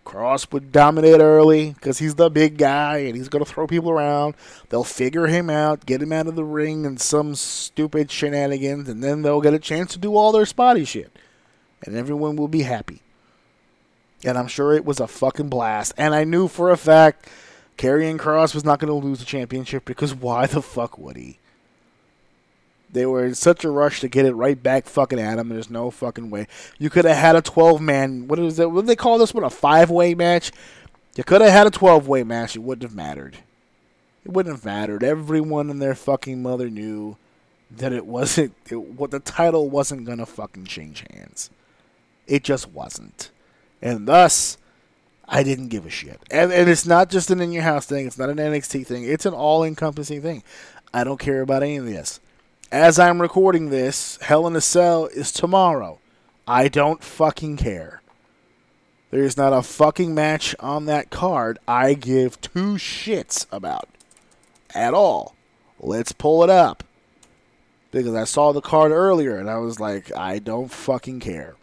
[0.05, 3.91] Kross would dominate early because he's the big guy and he's going to throw people
[3.91, 4.35] around.
[4.69, 9.03] They'll figure him out, get him out of the ring and some stupid shenanigans, and
[9.03, 11.17] then they'll get a chance to do all their spotty shit.
[11.85, 13.03] And everyone will be happy
[14.25, 15.93] and I'm sure it was a fucking blast.
[15.97, 17.29] And I knew for a fact
[17.77, 21.39] Karrion Kross was not going to lose the championship because why the fuck would he?
[22.93, 25.49] They were in such a rush to get it right back fucking at him.
[25.49, 26.47] There's no fucking way.
[26.79, 28.29] You could have had a 12 man.
[28.29, 28.71] What is it?
[28.71, 29.45] What do they call this one?
[29.45, 30.53] A five way match?
[31.17, 32.55] You could have had a 12 way match.
[32.55, 33.39] It wouldn't have mattered.
[34.25, 35.03] It wouldn't have mattered.
[35.03, 37.17] Everyone and their fucking mother knew
[37.71, 41.51] that it wasn't, it, what the title wasn't going to fucking change hands.
[42.27, 43.31] It just wasn't.
[43.83, 44.57] And thus,
[45.29, 46.21] I didn't give a shit.
[46.31, 49.05] And, and it's not just an in your house thing, it's not an NXT thing,
[49.05, 50.43] it's an all encompassing thing.
[50.95, 52.21] I don't care about any of this.
[52.71, 55.99] As I'm recording this, Hell in a Cell is tomorrow.
[56.47, 58.03] I don't fucking care.
[59.11, 63.89] There's not a fucking match on that card I give two shits about
[64.75, 65.35] at all.
[65.79, 66.83] Let's pull it up.
[67.91, 71.57] Because I saw the card earlier and I was like, I don't fucking care.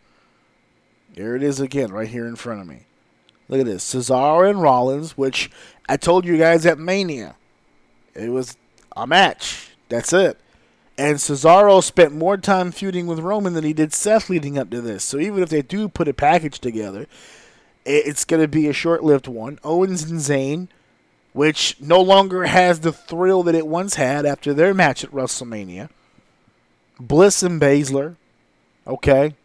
[1.15, 2.85] There it is again, right here in front of me.
[3.47, 5.49] Look at this Cesaro and Rollins, which
[5.87, 7.35] I told you guys at Mania.
[8.13, 8.57] It was
[8.95, 9.71] a match.
[9.89, 10.39] That's it.
[10.97, 14.81] And Cesaro spent more time feuding with Roman than he did Seth leading up to
[14.81, 15.03] this.
[15.03, 17.07] So even if they do put a package together,
[17.85, 19.59] it's going to be a short lived one.
[19.63, 20.67] Owens and Zayn,
[21.31, 25.89] which no longer has the thrill that it once had after their match at WrestleMania.
[26.99, 28.17] Bliss and Baszler.
[28.85, 29.35] Okay.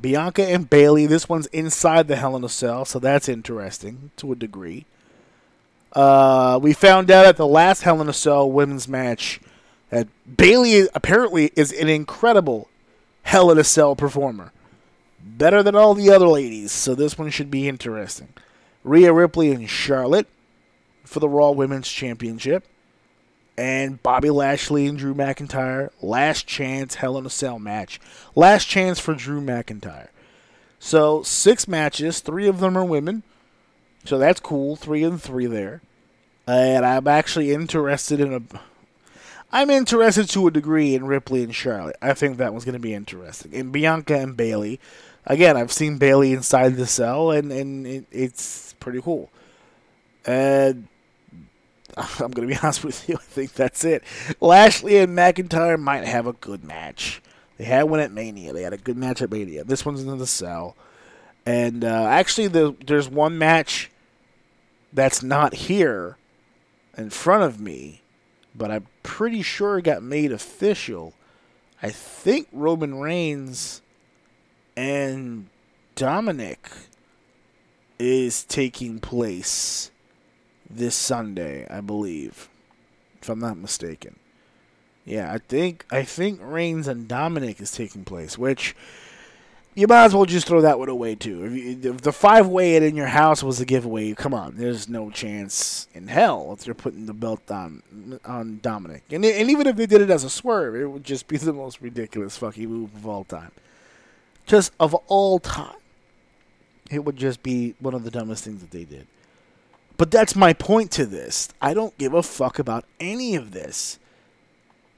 [0.00, 1.06] Bianca and Bayley.
[1.06, 4.86] This one's inside the Hell in a Cell, so that's interesting to a degree.
[5.92, 9.40] Uh, we found out at the last Hell in a Cell women's match
[9.90, 12.68] that Bayley apparently is an incredible
[13.22, 14.52] Hell in a Cell performer.
[15.20, 18.28] Better than all the other ladies, so this one should be interesting.
[18.84, 20.26] Rhea Ripley and Charlotte
[21.04, 22.64] for the Raw Women's Championship.
[23.58, 25.90] And Bobby Lashley and Drew McIntyre.
[26.00, 28.00] Last chance Hell in a Cell match.
[28.36, 30.10] Last chance for Drew McIntyre.
[30.78, 32.20] So, six matches.
[32.20, 33.24] Three of them are women.
[34.04, 34.76] So that's cool.
[34.76, 35.82] Three and three there.
[36.46, 38.42] And I'm actually interested in a.
[39.50, 41.96] I'm interested to a degree in Ripley and Charlotte.
[42.00, 43.52] I think that one's going to be interesting.
[43.56, 44.78] And Bianca and Bayley.
[45.26, 49.30] Again, I've seen Bayley inside the cell, and, and it, it's pretty cool.
[50.24, 50.86] And
[51.96, 53.16] I'm going to be honest with you.
[53.16, 54.02] I think that's it.
[54.40, 57.22] Lashley and McIntyre might have a good match.
[57.56, 58.52] They had one at Mania.
[58.52, 59.64] They had a good match at Mania.
[59.64, 60.76] This one's in the cell.
[61.44, 63.90] And uh, actually, the, there's one match
[64.92, 66.16] that's not here
[66.96, 68.02] in front of me,
[68.54, 71.14] but I'm pretty sure it got made official.
[71.82, 73.82] I think Roman Reigns
[74.76, 75.48] and
[75.94, 76.70] Dominic
[77.98, 79.90] is taking place
[80.70, 82.48] this Sunday, I believe,
[83.22, 84.16] if I'm not mistaken.
[85.04, 88.76] Yeah, I think I think Reigns and Dominic is taking place, which
[89.74, 91.44] you might as well just throw that one away too.
[91.44, 94.88] If, you, if the five way in your house was a giveaway, come on, there's
[94.88, 99.04] no chance in hell if they're putting the belt on on Dominic.
[99.10, 101.52] And and even if they did it as a swerve, it would just be the
[101.52, 103.52] most ridiculous fucking move of all time.
[104.46, 105.76] Just of all time,
[106.90, 109.06] it would just be one of the dumbest things that they did.
[109.98, 111.48] But that's my point to this.
[111.60, 113.98] I don't give a fuck about any of this.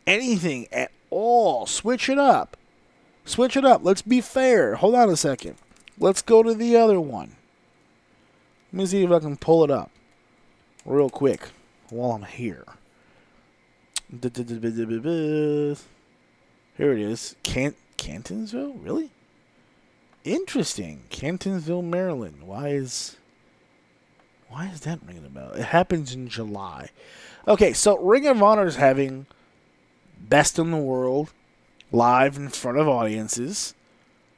[0.07, 1.67] Anything at all.
[1.67, 2.57] Switch it up.
[3.25, 3.81] Switch it up.
[3.83, 4.77] Let's be fair.
[4.77, 5.57] Hold on a second.
[5.99, 7.37] Let's go to the other one.
[8.73, 9.91] Let me see if I can pull it up
[10.85, 11.49] real quick
[11.89, 12.65] while I'm here.
[16.77, 17.37] Here it is.
[17.43, 18.85] Can- Cantonsville?
[18.85, 19.11] Really?
[20.25, 21.05] Interesting.
[21.11, 22.43] Cantonsville, Maryland.
[22.43, 23.17] Why is
[24.51, 25.53] why is that ringing a bell?
[25.53, 26.91] It happens in July.
[27.47, 29.27] Okay, so Ring of Honor is having
[30.21, 31.33] Best in the World
[31.93, 33.75] live in front of audiences,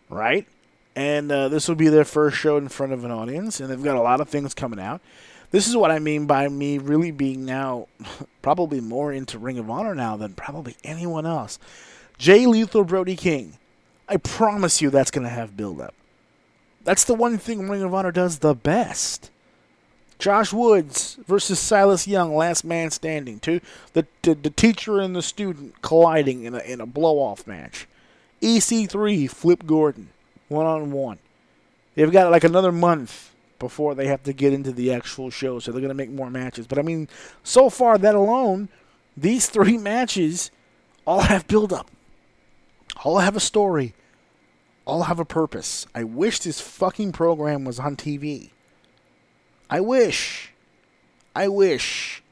[0.09, 0.47] right?
[0.95, 3.83] And uh, this will be their first show in front of an audience, and they've
[3.83, 5.01] got a lot of things coming out.
[5.51, 7.89] This is what I mean by me really being now
[8.43, 11.59] probably more into Ring of Honor now than probably anyone else.
[12.19, 13.59] Jay Lethal Brody King.
[14.09, 15.95] I promise you that's going to have build up.
[16.85, 19.31] That's the one thing Ring of Honor does the best.
[20.23, 23.41] Josh Woods versus Silas Young, last man standing.
[23.41, 23.61] Two,
[23.93, 27.89] the, the, the teacher and the student colliding in a, in a blow off match.
[28.41, 30.11] EC3, Flip Gordon,
[30.49, 31.19] one on one.
[31.97, 35.73] They've got like another month before they have to get into the actual show, so
[35.73, 36.69] they're going to make more matches.
[36.69, 37.09] But I mean,
[37.43, 38.69] so far, that alone,
[39.17, 40.53] these three matches
[41.05, 41.91] all have build up,
[43.05, 43.93] all have a story,
[44.85, 45.85] all have a purpose.
[45.97, 48.51] I wish this fucking program was on TV.
[49.73, 50.53] I wish.
[51.35, 52.23] I wish.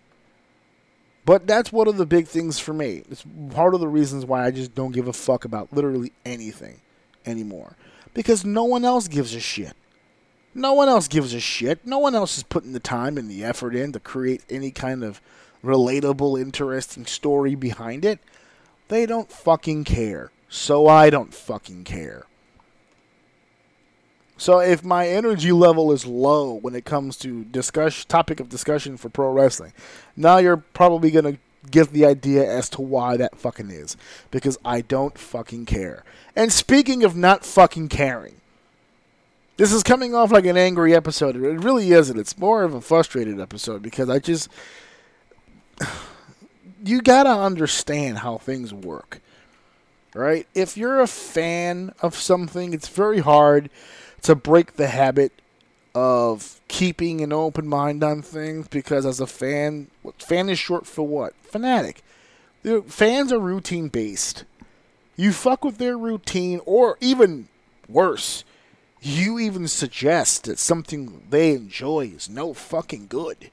[1.25, 3.03] But that's one of the big things for me.
[3.11, 3.25] It's
[3.55, 6.83] part of the reasons why I just don't give a fuck about literally anything
[7.25, 7.79] anymore.
[8.13, 9.73] Because no one else gives a shit.
[10.55, 11.87] No one else gives a shit.
[11.87, 15.03] No one else is putting the time and the effort in to create any kind
[15.03, 15.23] of
[15.65, 18.19] relatable, interesting story behind it.
[18.89, 20.31] They don't fucking care.
[20.51, 22.27] So I don't fucking care.
[24.41, 28.97] So if my energy level is low when it comes to discuss topic of discussion
[28.97, 29.75] for pro wrestling,
[30.17, 31.37] now you're probably gonna
[31.71, 33.99] get the idea as to why that fucking is.
[34.31, 36.05] Because I don't fucking care.
[36.35, 38.37] And speaking of not fucking caring,
[39.59, 41.37] this is coming off like an angry episode.
[41.37, 42.19] It really isn't.
[42.19, 44.49] It's more of a frustrated episode because I just
[46.83, 49.21] you gotta understand how things work.
[50.15, 50.47] Right?
[50.55, 53.69] If you're a fan of something, it's very hard
[54.23, 55.33] to break the habit
[55.95, 61.07] of keeping an open mind on things because as a fan, fan is short for
[61.07, 61.35] what?
[61.43, 62.03] Fanatic.
[62.63, 64.45] The fans are routine based.
[65.17, 67.49] You fuck with their routine, or even
[67.89, 68.45] worse,
[69.03, 73.51] you even suggest that something they enjoy is no fucking good.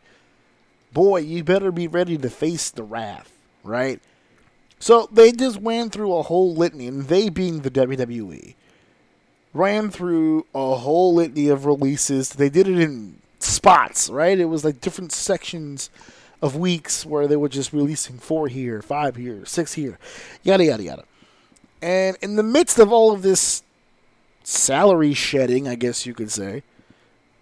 [0.94, 3.32] Boy, you better be ready to face the wrath,
[3.64, 4.00] right?
[4.80, 8.56] So they just went through a whole litany, and they being the WWE
[9.54, 12.30] ran through a whole litany of releases.
[12.30, 14.38] They did it in spots, right?
[14.40, 15.90] It was like different sections
[16.42, 19.98] of weeks where they were just releasing four here, five here, six here,
[20.44, 21.04] yada, yada, yada.
[21.82, 23.64] And in the midst of all of this
[24.44, 26.64] salary shedding, I guess you could say,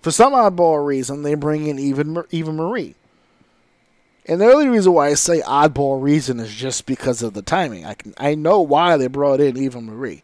[0.01, 2.95] for some oddball reason, they bring in even Eva Marie.
[4.27, 7.85] And the only reason why I say oddball reason is just because of the timing.
[7.85, 10.23] I can I know why they brought in Eva Marie.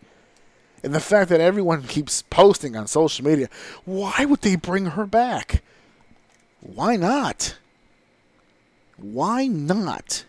[0.84, 3.50] And the fact that everyone keeps posting on social media,
[3.86, 5.62] why would they bring her back?
[6.60, 7.58] Why not?
[8.98, 10.26] Why not?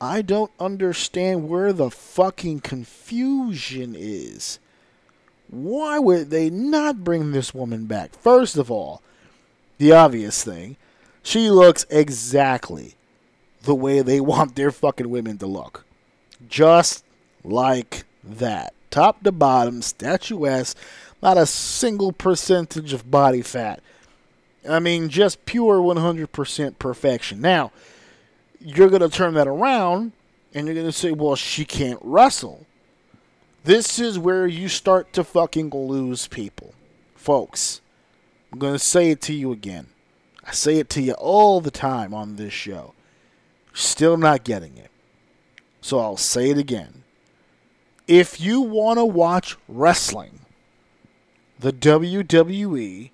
[0.00, 4.58] I don't understand where the fucking confusion is.
[5.48, 8.14] Why would they not bring this woman back?
[8.14, 9.02] First of all,
[9.78, 10.76] the obvious thing,
[11.22, 12.94] she looks exactly
[13.62, 15.84] the way they want their fucking women to look.
[16.48, 17.04] Just
[17.42, 20.76] like that top to bottom, statuesque,
[21.20, 23.82] not a single percentage of body fat.
[24.68, 27.40] I mean, just pure 100% perfection.
[27.40, 27.72] Now,
[28.60, 30.12] you're going to turn that around
[30.54, 32.66] and you're going to say, well, she can't wrestle.
[33.64, 36.72] This is where you start to fucking lose people.
[37.16, 37.80] Folks,
[38.52, 39.88] I'm going to say it to you again.
[40.44, 42.94] I say it to you all the time on this show.
[43.72, 44.90] Still not getting it.
[45.80, 47.03] So I'll say it again
[48.06, 50.40] if you want to watch wrestling,
[51.58, 53.10] the WWE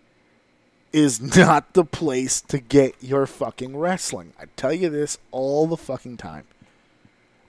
[0.92, 4.32] is not the place to get your fucking wrestling.
[4.40, 6.44] I tell you this all the fucking time.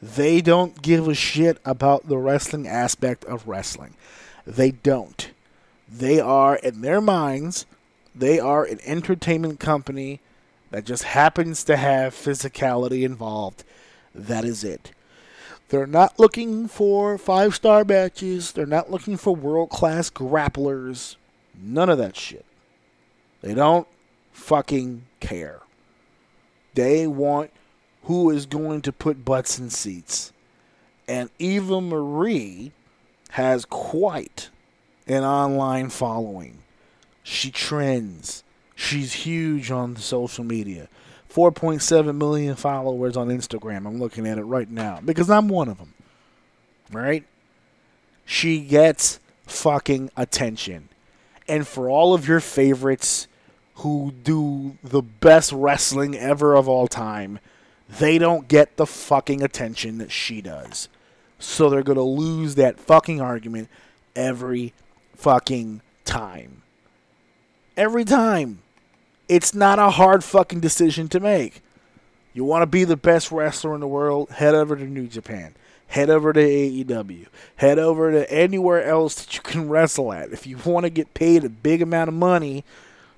[0.02, 3.96] They don't give a shit about the wrestling aspect of wrestling.
[4.46, 5.32] They don't.
[5.88, 7.66] They are, in their minds,
[8.16, 10.20] they are an entertainment company
[10.72, 13.64] that just happens to have physicality involved.
[14.16, 14.92] That is it.
[15.72, 18.52] They're not looking for five star matches.
[18.52, 21.16] They're not looking for world class grapplers.
[21.58, 22.46] None of that shit.
[23.40, 23.88] They don't
[24.34, 25.62] fucking care.
[26.74, 27.52] They want
[28.04, 30.34] who is going to put butts in seats.
[31.08, 32.74] And Eva Marie
[33.30, 34.50] has quite
[35.08, 36.58] an online following.
[37.24, 38.44] She trends.
[38.76, 40.90] She's huge on social media.
[41.34, 43.86] 4.7 million followers on Instagram.
[43.88, 45.94] I'm looking at it right now because I'm one of them.
[46.92, 47.26] Right?
[48.26, 50.90] She gets fucking attention.
[51.48, 53.28] And for all of your favorites
[53.76, 57.40] who do the best wrestling ever of all time,
[57.90, 60.88] they don't get the fucking attention that she does.
[61.40, 63.70] So they're going to lose that fucking argument
[64.16, 64.74] every
[65.16, 66.62] fucking time.
[67.76, 68.60] Every time.
[69.32, 71.64] It's not a hard fucking decision to make.
[72.34, 74.30] You want to be the best wrestler in the world?
[74.30, 75.56] Head over to New Japan.
[75.88, 77.28] Head over to AEW.
[77.56, 80.34] Head over to anywhere else that you can wrestle at.
[80.34, 82.66] If you want to get paid a big amount of money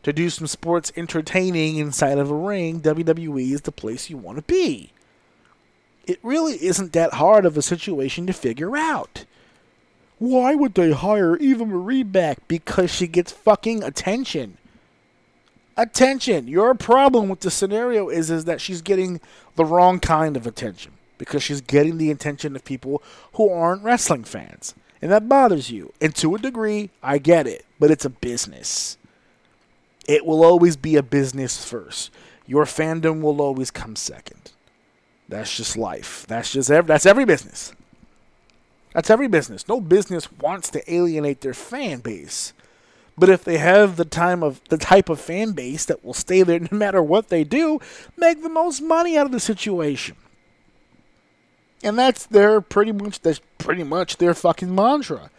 [0.04, 4.38] to do some sports entertaining inside of a ring, WWE is the place you want
[4.38, 4.92] to be.
[6.06, 9.26] It really isn't that hard of a situation to figure out.
[10.20, 12.48] Why would they hire Eva Marie back?
[12.48, 14.60] Because she gets fucking attention
[15.78, 16.48] attention.
[16.48, 19.20] Your problem with the scenario is is that she's getting
[19.56, 23.02] the wrong kind of attention because she's getting the attention of people
[23.34, 24.76] who aren't wrestling fans.
[25.02, 25.92] And that bothers you.
[26.00, 28.98] And to a degree, I get it, but it's a business.
[30.08, 32.12] It will always be a business first.
[32.46, 34.52] Your fandom will always come second.
[35.30, 36.26] That's just life.
[36.28, 37.74] That's just that's every business.
[38.94, 39.68] That's every business.
[39.68, 42.54] No business wants to alienate their fan base.
[43.18, 46.42] But if they have the time of the type of fan base that will stay
[46.44, 47.80] there no matter what they do,
[48.18, 50.16] make the most money out of the situation.
[51.84, 55.30] And that's their pretty much that's pretty much their fucking mantra.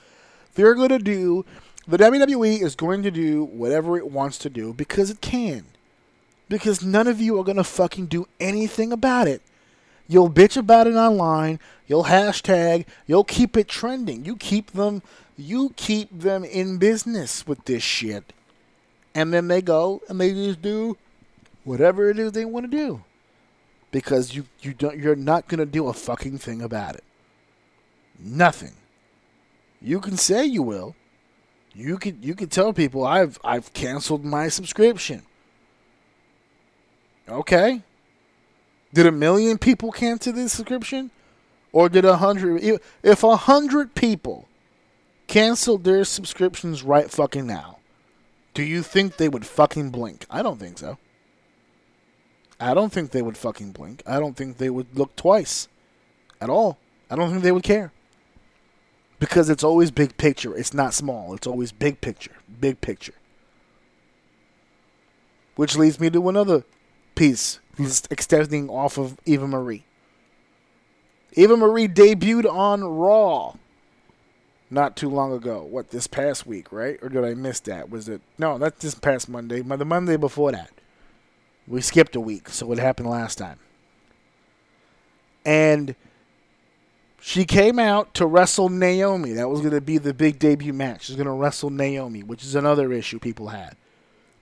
[0.54, 1.44] They're gonna do
[1.86, 5.66] The WWE is going to do whatever it wants to do because it can.
[6.48, 9.42] Because none of you are going to fucking do anything about it.
[10.06, 14.24] You'll bitch about it online, you'll hashtag, you'll keep it trending.
[14.24, 15.02] You keep them
[15.36, 18.32] you keep them in business with this shit.
[19.14, 20.96] And then they go and they just do
[21.64, 23.04] whatever it is they want to do.
[23.90, 27.04] Because you, you don't you're not gonna do a fucking thing about it.
[28.18, 28.72] Nothing.
[29.80, 30.96] You can say you will.
[31.74, 35.22] You could you could tell people I've I've canceled my subscription.
[37.28, 37.82] Okay.
[38.92, 41.10] Did a million people cancel this subscription?
[41.72, 44.48] Or did a hundred if a hundred people
[45.26, 47.78] canceled their subscriptions right fucking now,
[48.54, 50.26] do you think they would fucking blink?
[50.30, 50.98] I don't think so.
[52.60, 54.02] I don't think they would fucking blink.
[54.06, 55.68] I don't think they would look twice
[56.40, 56.78] at all.
[57.10, 57.92] I don't think they would care.
[59.18, 60.56] Because it's always big picture.
[60.56, 61.34] It's not small.
[61.34, 62.32] It's always big picture.
[62.60, 63.14] Big picture.
[65.56, 66.64] Which leads me to another
[67.14, 67.60] piece
[68.10, 69.84] extending off of Eva Marie.
[71.32, 73.56] Eva Marie debuted on Raw
[74.70, 75.62] not too long ago.
[75.62, 76.98] What this past week, right?
[77.02, 77.90] Or did I miss that?
[77.90, 78.58] Was it no?
[78.58, 79.60] That's this past Monday.
[79.60, 80.70] The Monday before that.
[81.66, 83.58] We skipped a week, so it happened last time.
[85.46, 85.94] And
[87.20, 89.32] she came out to wrestle Naomi.
[89.32, 91.04] That was going to be the big debut match.
[91.04, 93.76] She's going to wrestle Naomi, which is another issue people had.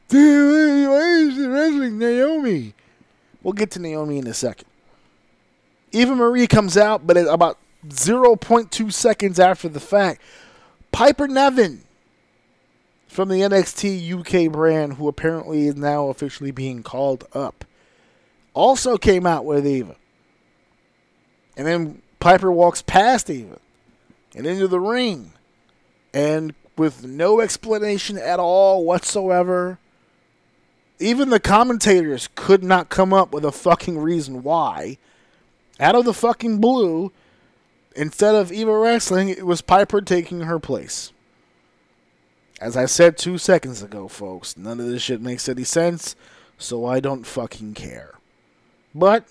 [0.09, 2.75] Why is she wrestling Naomi?
[3.43, 4.67] We'll get to Naomi in a second.
[5.93, 7.59] Eva Marie comes out, but about
[7.89, 10.21] 0.2 seconds after the fact,
[10.93, 11.83] Piper Niven
[13.07, 17.65] from the NXT UK brand, who apparently is now officially being called up,
[18.55, 19.97] also came out with Eva.
[21.57, 23.59] And then Piper walks past Eva
[24.35, 25.33] and into the ring.
[26.15, 29.79] And with no explanation at all whatsoever,
[30.99, 34.99] even the commentators could not come up with a fucking reason why.
[35.81, 37.13] Out of the fucking blue,
[37.97, 41.13] instead of Eva wrestling, it was Piper taking her place.
[42.61, 46.15] As I said two seconds ago, folks, none of this shit makes any sense,
[46.59, 48.15] so I don't fucking care.
[48.95, 49.25] But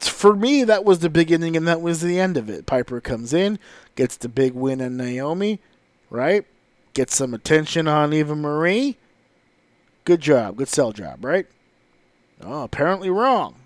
[0.00, 2.66] for me, that was the beginning and that was the end of it.
[2.66, 3.58] Piper comes in,
[3.94, 5.60] gets the big win on Naomi,
[6.10, 6.44] right?
[6.94, 8.96] Gets some attention on Eva Marie.
[10.04, 11.46] Good job, good sell job, right?
[12.42, 13.56] Oh, apparently wrong.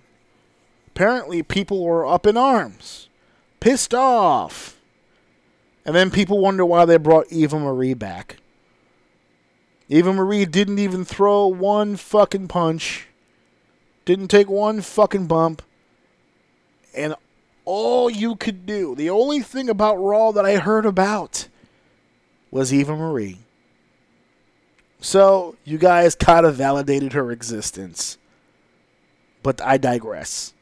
[0.88, 3.08] Apparently, people were up in arms,
[3.62, 4.76] pissed off.
[5.86, 8.38] And then people wonder why they brought Eva Marie back.
[9.88, 13.06] Eva Marie didn't even throw one fucking punch,
[14.04, 15.62] didn't take one fucking bump.
[16.94, 17.14] And
[17.64, 21.46] all you could do, the only thing about Raw that I heard about
[22.50, 23.38] was Eva Marie.
[25.00, 28.18] So you guys kind of validated her existence.
[29.42, 30.52] But I digress.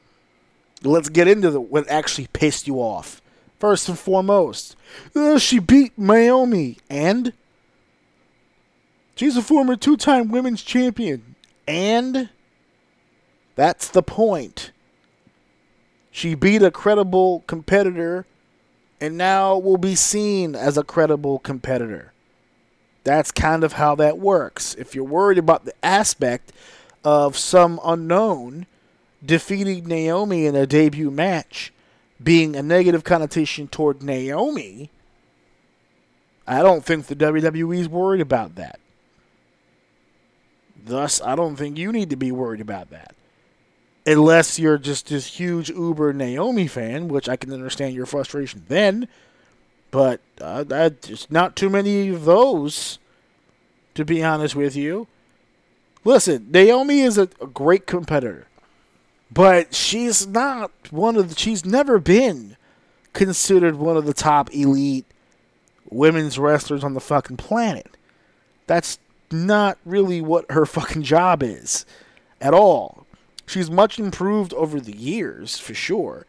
[0.82, 3.20] Let's get into the, what actually pissed you off.
[3.58, 4.74] First and foremost,
[5.14, 7.34] uh, she beat Naomi, and
[9.20, 11.34] She's a former two time women's champion.
[11.68, 12.30] And
[13.54, 14.70] that's the point.
[16.10, 18.24] She beat a credible competitor
[18.98, 22.14] and now will be seen as a credible competitor.
[23.04, 24.74] That's kind of how that works.
[24.76, 26.50] If you're worried about the aspect
[27.04, 28.64] of some unknown
[29.24, 31.72] defeating Naomi in a debut match
[32.22, 34.90] being a negative connotation toward Naomi,
[36.46, 38.80] I don't think the WWE's worried about that.
[40.84, 43.14] Thus, I don't think you need to be worried about that.
[44.06, 49.08] Unless you're just this huge Uber Naomi fan, which I can understand your frustration then.
[49.90, 52.98] But uh, there's not too many of those,
[53.94, 55.06] to be honest with you.
[56.04, 58.46] Listen, Naomi is a, a great competitor,
[59.32, 61.38] but she's not one of the.
[61.38, 62.56] She's never been
[63.12, 65.06] considered one of the top elite
[65.88, 67.96] women's wrestlers on the fucking planet.
[68.66, 68.98] That's
[69.30, 71.86] not really what her fucking job is
[72.40, 73.06] at all.
[73.46, 76.26] She's much improved over the years, for sure.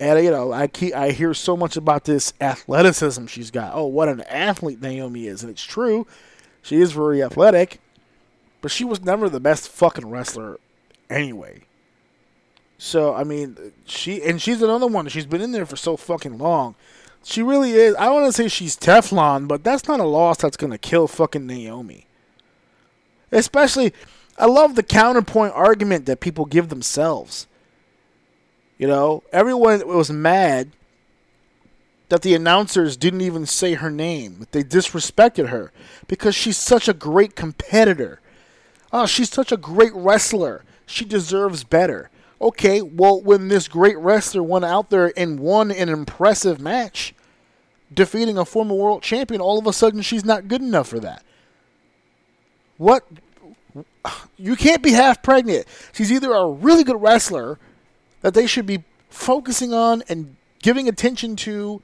[0.00, 3.72] And you know, I keep I hear so much about this athleticism she's got.
[3.74, 6.06] Oh, what an athlete Naomi is, and it's true.
[6.62, 7.80] She is very athletic,
[8.60, 10.58] but she was never the best fucking wrestler
[11.10, 11.62] anyway.
[12.78, 15.08] So I mean, she and she's another one.
[15.08, 16.74] She's been in there for so fucking long.
[17.22, 17.94] She really is.
[17.94, 21.46] I want to say she's Teflon, but that's not a loss that's gonna kill fucking
[21.46, 22.06] Naomi.
[23.32, 23.92] Especially,
[24.38, 27.46] I love the counterpoint argument that people give themselves.
[28.78, 30.70] You know, everyone was mad
[32.08, 35.72] that the announcers didn't even say her name, that they disrespected her
[36.06, 38.20] because she's such a great competitor.
[38.92, 40.64] Oh, she's such a great wrestler.
[40.86, 42.10] She deserves better.
[42.44, 47.14] Okay, well, when this great wrestler went out there and won an impressive match,
[47.92, 51.24] defeating a former world champion, all of a sudden she's not good enough for that.
[52.76, 53.06] What?
[54.36, 55.66] You can't be half pregnant.
[55.94, 57.58] She's either a really good wrestler
[58.20, 61.80] that they should be focusing on and giving attention to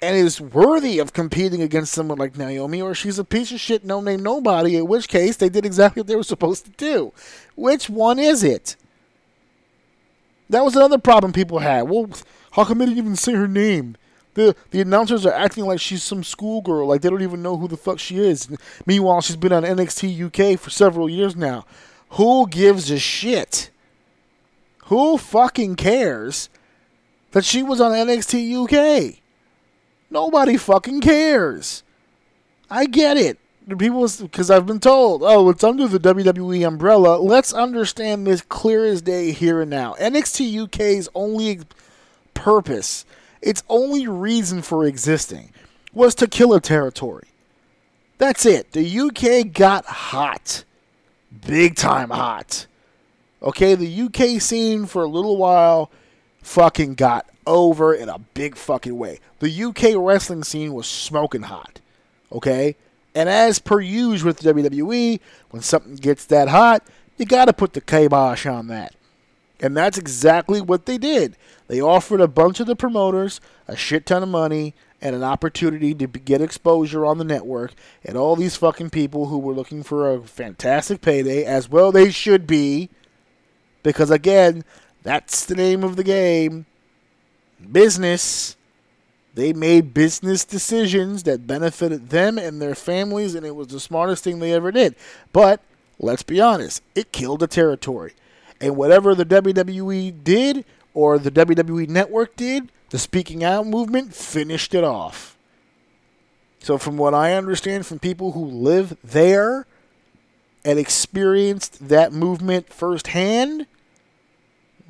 [0.00, 3.84] and is worthy of competing against someone like Naomi, or she's a piece of shit,
[3.84, 7.12] no name, nobody, in which case they did exactly what they were supposed to do.
[7.56, 8.76] Which one is it?
[10.48, 11.82] That was another problem people had.
[11.82, 12.08] Well,
[12.52, 13.96] how come they didn't even say her name?
[14.34, 17.68] The the announcers are acting like she's some schoolgirl, like they don't even know who
[17.68, 18.48] the fuck she is.
[18.84, 21.64] Meanwhile, she's been on NXT UK for several years now.
[22.10, 23.70] Who gives a shit?
[24.84, 26.48] Who fucking cares
[27.32, 29.16] that she was on NXT UK?
[30.10, 31.82] Nobody fucking cares.
[32.70, 33.38] I get it.
[33.68, 37.16] People, because I've been told, oh, it's under the WWE umbrella.
[37.16, 39.94] Let's understand this clear as day here and now.
[39.94, 41.60] NXT UK's only
[42.32, 43.04] purpose,
[43.42, 45.52] its only reason for existing,
[45.92, 47.26] was to kill a territory.
[48.18, 48.70] That's it.
[48.70, 50.62] The UK got hot.
[51.44, 52.66] Big time hot.
[53.42, 55.90] Okay, the UK scene for a little while
[56.40, 59.18] fucking got over in a big fucking way.
[59.40, 61.80] The UK wrestling scene was smoking hot.
[62.30, 62.76] Okay?
[63.16, 66.86] And as per usual with WWE, when something gets that hot,
[67.16, 68.94] you gotta put the kibosh on that.
[69.58, 71.34] And that's exactly what they did.
[71.66, 75.94] They offered a bunch of the promoters a shit ton of money and an opportunity
[75.94, 77.72] to get exposure on the network,
[78.04, 82.10] and all these fucking people who were looking for a fantastic payday, as well they
[82.10, 82.90] should be,
[83.82, 84.62] because again,
[85.02, 86.66] that's the name of the game
[87.72, 88.55] business.
[89.36, 94.24] They made business decisions that benefited them and their families, and it was the smartest
[94.24, 94.96] thing they ever did.
[95.30, 95.60] But
[95.98, 98.14] let's be honest, it killed the territory.
[98.62, 100.64] And whatever the WWE did
[100.94, 105.36] or the WWE network did, the speaking out movement finished it off.
[106.60, 109.66] So, from what I understand from people who live there
[110.64, 113.66] and experienced that movement firsthand,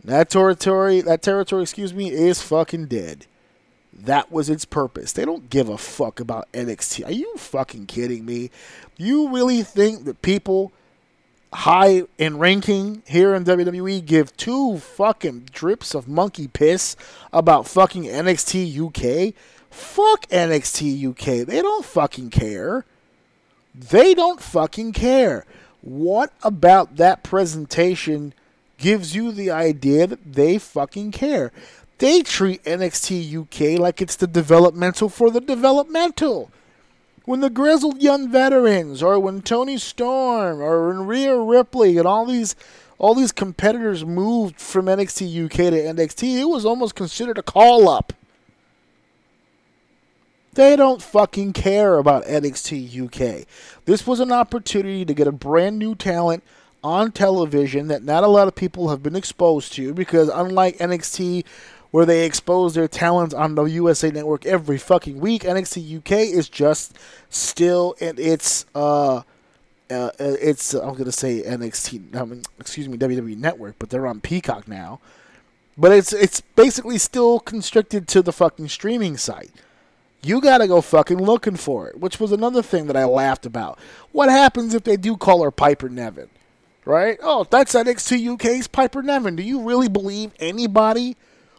[0.04, 3.26] that territory, that territory, excuse me, is fucking dead.
[3.98, 5.12] That was its purpose.
[5.12, 7.06] They don't give a fuck about NXT.
[7.06, 8.50] Are you fucking kidding me?
[8.96, 10.72] You really think that people
[11.52, 16.96] high in ranking here in WWE give two fucking drips of monkey piss
[17.32, 19.34] about fucking NXT UK?
[19.70, 21.46] Fuck NXT UK.
[21.46, 22.84] They don't fucking care.
[23.74, 25.44] They don't fucking care.
[25.80, 28.34] What about that presentation
[28.78, 31.52] gives you the idea that they fucking care.
[31.98, 36.50] They treat NXT UK like it's the developmental for the developmental.
[37.24, 42.26] When the grizzled young veterans, or when Toni Storm, or when Rhea Ripley, and all
[42.26, 42.54] these
[42.98, 47.88] all these competitors moved from NXT UK to NXT, it was almost considered a call
[47.88, 48.12] up.
[50.54, 53.46] They don't fucking care about NXT UK.
[53.84, 56.42] This was an opportunity to get a brand new talent
[56.82, 61.44] on television that not a lot of people have been exposed to because unlike NXT
[61.90, 66.48] where they expose their talents on the USA Network every fucking week, NXT UK is
[66.48, 66.96] just
[67.30, 69.22] still in its uh,
[69.90, 74.20] uh it's I'm gonna say NXT I mean, excuse me WWE Network, but they're on
[74.20, 75.00] Peacock now.
[75.78, 79.52] But it's it's basically still constricted to the fucking streaming site.
[80.22, 83.78] You gotta go fucking looking for it, which was another thing that I laughed about.
[84.12, 86.30] What happens if they do call her Piper Niven?
[86.86, 87.18] right?
[87.22, 89.36] Oh, that's NXT UK's Piper Niven.
[89.36, 91.16] Do you really believe anybody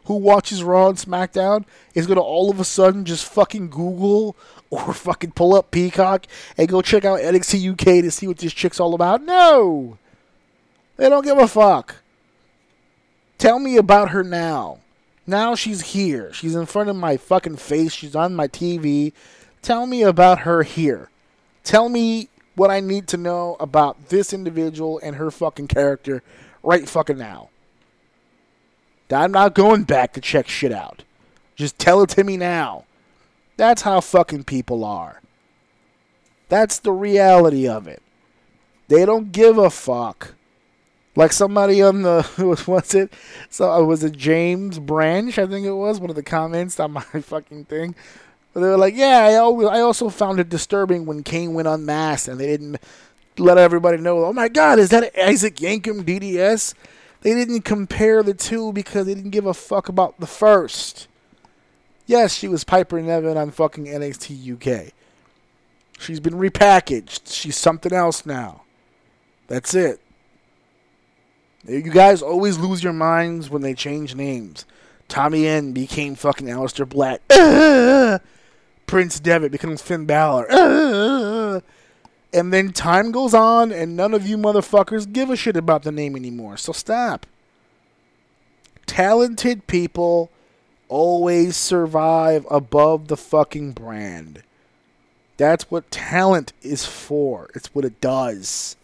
[0.07, 4.37] who watches Raw and SmackDown is going to all of a sudden just fucking Google
[4.69, 6.25] or fucking pull up Peacock
[6.57, 9.21] and go check out NXT UK to see what this chick's all about?
[9.21, 9.97] No.
[10.95, 11.97] They don't give a fuck.
[13.37, 14.79] Tell me about her now.
[15.27, 16.31] Now she's here.
[16.31, 17.91] She's in front of my fucking face.
[17.91, 19.11] She's on my TV.
[19.61, 21.09] Tell me about her here.
[21.65, 26.23] Tell me what I need to know about this individual and her fucking character
[26.63, 27.49] right fucking now.
[29.11, 31.03] I'm not going back to check shit out.
[31.55, 32.85] Just tell it to me now.
[33.55, 35.21] That's how fucking people are.
[36.49, 38.01] That's the reality of it.
[38.87, 40.35] They don't give a fuck.
[41.15, 42.23] Like somebody on the
[42.65, 43.11] what's it?
[43.49, 45.37] So uh, was it James Branch?
[45.37, 47.95] I think it was one of the comments on my fucking thing
[48.57, 51.67] but they were like, yeah, I, always, I also found it disturbing when Kane went
[51.67, 52.77] unmasked and they didn't
[53.37, 56.73] let everybody know, oh my God, is that Isaac Yankem DDS?
[57.27, 61.09] They didn't compare the two because they didn't give a fuck about the first.
[62.05, 64.93] Yes, she was Piper Niven on fucking NXT UK.
[65.99, 67.23] She's been repackaged.
[67.25, 68.61] She's something else now.
[69.47, 69.99] That's it.
[71.67, 74.65] You guys always lose your minds when they change names.
[75.09, 77.19] Tommy End became fucking Aleister Black.
[78.87, 80.47] Prince Devitt becomes Finn Balor.
[82.33, 85.91] and then time goes on, and none of you motherfuckers give a shit about the
[85.91, 86.57] name anymore.
[86.57, 87.25] So stop.
[88.85, 90.29] Talented people
[90.89, 94.43] always survive above the fucking brand.
[95.37, 97.49] That's what talent is for.
[97.53, 98.75] It's what it does.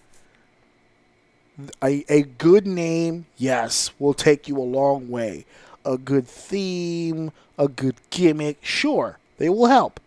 [1.84, 5.46] A, a good name, yes, will take you a long way.
[5.86, 10.00] A good theme, a good gimmick, sure, they will help.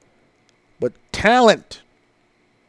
[0.80, 1.82] But talent,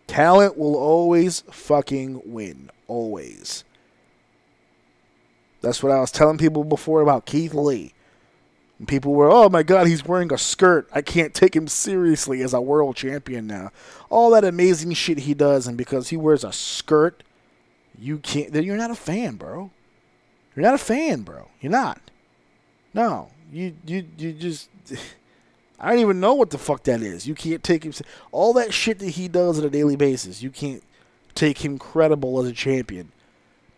[0.07, 2.69] talent will always fucking win.
[2.87, 3.63] Always.
[5.61, 7.93] That's what I was telling people before about Keith Lee.
[8.79, 10.87] And people were, oh my god, he's wearing a skirt.
[10.93, 13.71] I can't take him seriously as a world champion now.
[14.09, 17.23] All that amazing shit he does, and because he wears a skirt,
[17.97, 18.53] you can't.
[18.53, 19.71] You're not a fan, bro.
[20.55, 21.49] You're not a fan, bro.
[21.59, 21.99] You're not.
[22.93, 24.69] No, you you you just.
[25.79, 27.27] I don't even know what the fuck that is.
[27.27, 27.93] You can't take him.
[28.31, 30.83] All that shit that he does on a daily basis, you can't
[31.35, 33.11] take him credible as a champion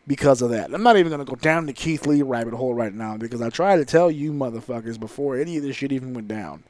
[0.08, 0.74] because of that.
[0.74, 3.42] I'm not even going to go down the Keith Lee rabbit hole right now because
[3.42, 6.64] I tried to tell you motherfuckers before any of this shit even went down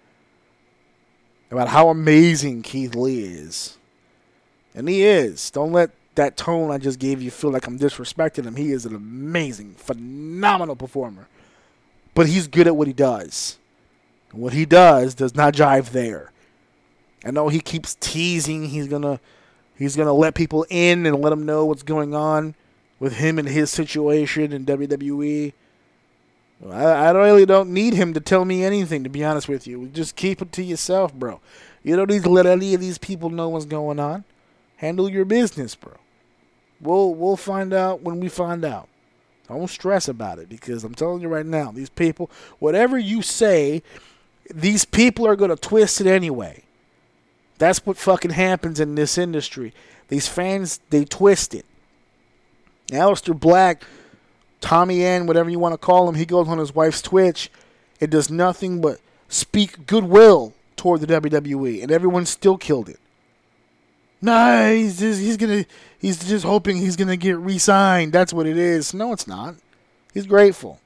[1.51, 3.77] about how amazing Keith Lee is.
[4.75, 5.51] And he is.
[5.51, 8.55] Don't let that tone I just gave you feel like I'm disrespecting him.
[8.55, 11.27] He is an amazing, phenomenal performer.
[12.13, 13.57] But he's good at what he does.
[14.31, 16.31] What he does does not jive there.
[17.25, 19.19] I know he keeps teasing he's gonna
[19.77, 22.55] he's gonna let people in and let them know what's going on
[22.99, 25.53] with him and his situation in WWE.
[26.69, 29.87] I, I really don't need him to tell me anything, to be honest with you.
[29.87, 31.39] Just keep it to yourself, bro.
[31.83, 34.25] You don't need to let any of these people know what's going on.
[34.77, 35.93] Handle your business, bro.
[36.81, 38.87] We'll we'll find out when we find out.
[39.47, 43.81] Don't stress about it because I'm telling you right now, these people, whatever you say,
[44.53, 46.63] these people are going to twist it anyway.
[47.57, 49.73] That's what fucking happens in this industry.
[50.07, 51.65] These fans, they twist it.
[52.87, 53.83] Aleister Black,
[54.61, 57.51] Tommy End, whatever you want to call him, he goes on his wife's Twitch.
[57.99, 62.99] It does nothing but speak goodwill toward the WWE, and everyone still killed it.
[64.21, 65.65] Nah, he's just, he's gonna
[65.97, 68.11] he's just hoping he's gonna get re-signed.
[68.11, 68.93] That's what it is.
[68.93, 69.55] No, it's not.
[70.13, 70.79] He's grateful.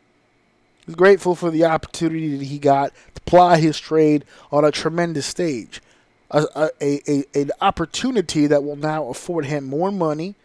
[0.86, 5.26] He's grateful for the opportunity that he got to ply his trade on a tremendous
[5.26, 5.82] stage,
[6.30, 6.46] a,
[6.82, 10.36] a, a, an opportunity that will now afford him more money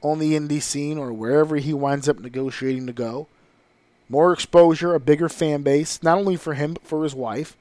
[0.00, 3.26] on the indie scene or wherever he winds up negotiating to go.
[4.08, 7.56] More exposure, a bigger fan base, not only for him but for his wife.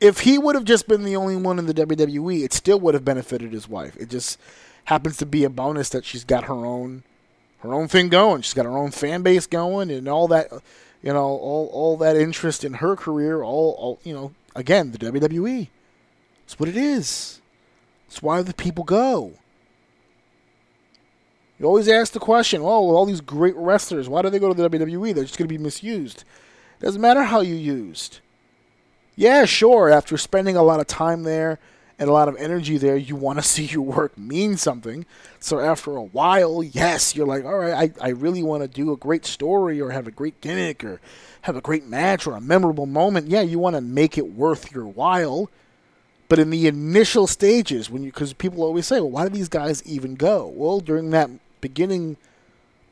[0.00, 2.94] If he would have just been the only one in the WWE, it still would
[2.94, 3.96] have benefited his wife.
[3.96, 4.38] It just
[4.86, 7.04] happens to be a bonus that she's got her own
[7.64, 8.42] her own thing going.
[8.42, 10.52] She's got her own fan base going and all that
[11.04, 14.98] you know, all all that interest in her career, all, all you know, again, the
[14.98, 15.68] WWE.
[16.44, 17.42] It's what it is.
[18.06, 19.34] It's why the people go.
[21.58, 24.54] You always ask the question, oh, all these great wrestlers, why do they go to
[24.54, 25.14] the WWE?
[25.14, 26.24] They're just going to be misused.
[26.80, 28.20] Doesn't matter how you used.
[29.14, 31.58] Yeah, sure, after spending a lot of time there
[31.98, 35.06] and a lot of energy there, you want to see your work mean something.
[35.40, 38.92] So after a while, yes, you're like, all right, I, I really want to do
[38.92, 41.00] a great story or have a great gimmick or
[41.42, 43.28] have a great match or a memorable moment.
[43.28, 45.50] Yeah, you want to make it worth your while.
[46.28, 49.50] But in the initial stages, when you because people always say, well, why do these
[49.50, 50.46] guys even go?
[50.46, 51.30] Well, during that
[51.60, 52.16] beginning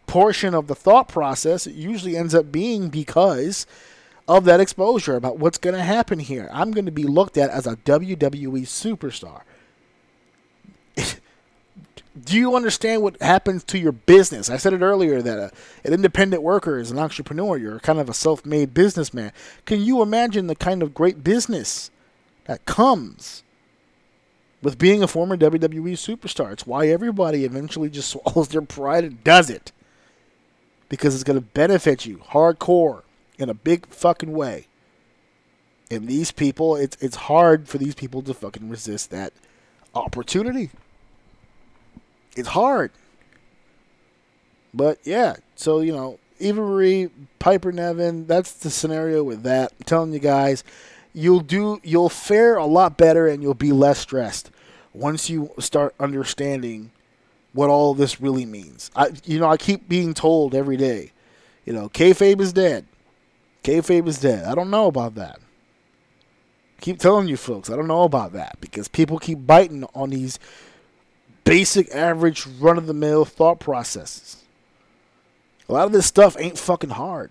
[0.07, 3.67] portion of the thought process, it usually ends up being because
[4.29, 6.49] of that exposure about what's going to happen here.
[6.53, 9.43] I'm going to be looked at as a WWE superstar.
[12.25, 14.51] Do you understand what happens to your business?
[14.51, 15.51] I said it earlier that a,
[15.85, 17.57] an independent worker is an entrepreneur.
[17.57, 19.33] You're kind of a self made businessman.
[19.65, 21.91] Can you imagine the kind of great business
[22.45, 23.43] that comes
[24.63, 26.53] with being a former WWE superstar.
[26.53, 29.73] It's why everybody eventually just swallows their pride and does it.
[30.89, 33.03] Because it's going to benefit you hardcore
[33.43, 34.67] in a big fucking way.
[35.91, 39.33] And these people, it's it's hard for these people to fucking resist that
[39.95, 40.71] opportunity.
[42.35, 42.93] It's hard.
[44.73, 49.73] But yeah, so you know, Eva Marie, Piper Niven, that's the scenario with that.
[49.73, 50.65] I'm telling you guys,
[51.13, 54.51] you'll do you'll fare a lot better and you'll be less stressed
[54.93, 56.91] once you start understanding
[57.53, 58.91] what all this really means.
[58.97, 61.13] I you know I keep being told every day,
[61.65, 62.87] you know, kayfabe is dead.
[63.63, 64.45] Kayfabe is dead.
[64.45, 65.39] I don't know about that.
[66.81, 70.41] Keep telling you folks, I don't know about that because people keep biting on these
[71.45, 74.43] basic, average, run of the mill thought processes.
[75.69, 77.31] A lot of this stuff ain't fucking hard.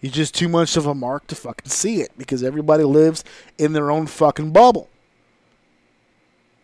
[0.00, 3.24] You're just too much of a mark to fucking see it because everybody lives
[3.58, 4.88] in their own fucking bubble.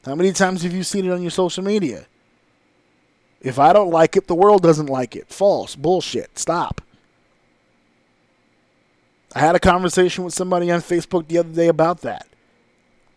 [0.05, 2.07] How many times have you seen it on your social media?
[3.41, 5.29] If I don't like it, the world doesn't like it.
[5.29, 5.77] False.
[5.77, 6.39] Bullshit.
[6.39, 6.81] Stop.
[9.35, 12.27] I had a conversation with somebody on Facebook the other day about that.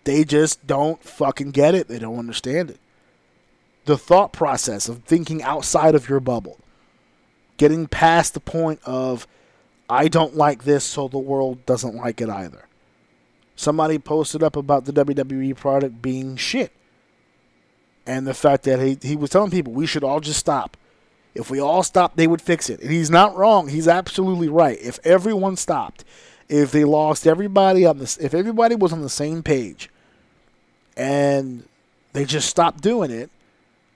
[0.03, 1.87] They just don't fucking get it.
[1.87, 2.79] They don't understand it.
[3.85, 6.57] The thought process of thinking outside of your bubble,
[7.57, 9.27] getting past the point of,
[9.89, 12.65] I don't like this, so the world doesn't like it either.
[13.55, 16.71] Somebody posted up about the WWE product being shit.
[18.05, 20.77] And the fact that he, he was telling people we should all just stop.
[21.35, 22.81] If we all stopped, they would fix it.
[22.81, 23.69] And he's not wrong.
[23.69, 24.77] He's absolutely right.
[24.81, 26.03] If everyone stopped,
[26.47, 29.89] if they lost everybody on this, if everybody was on the same page,
[30.97, 31.63] and
[32.13, 33.29] they just stopped doing it,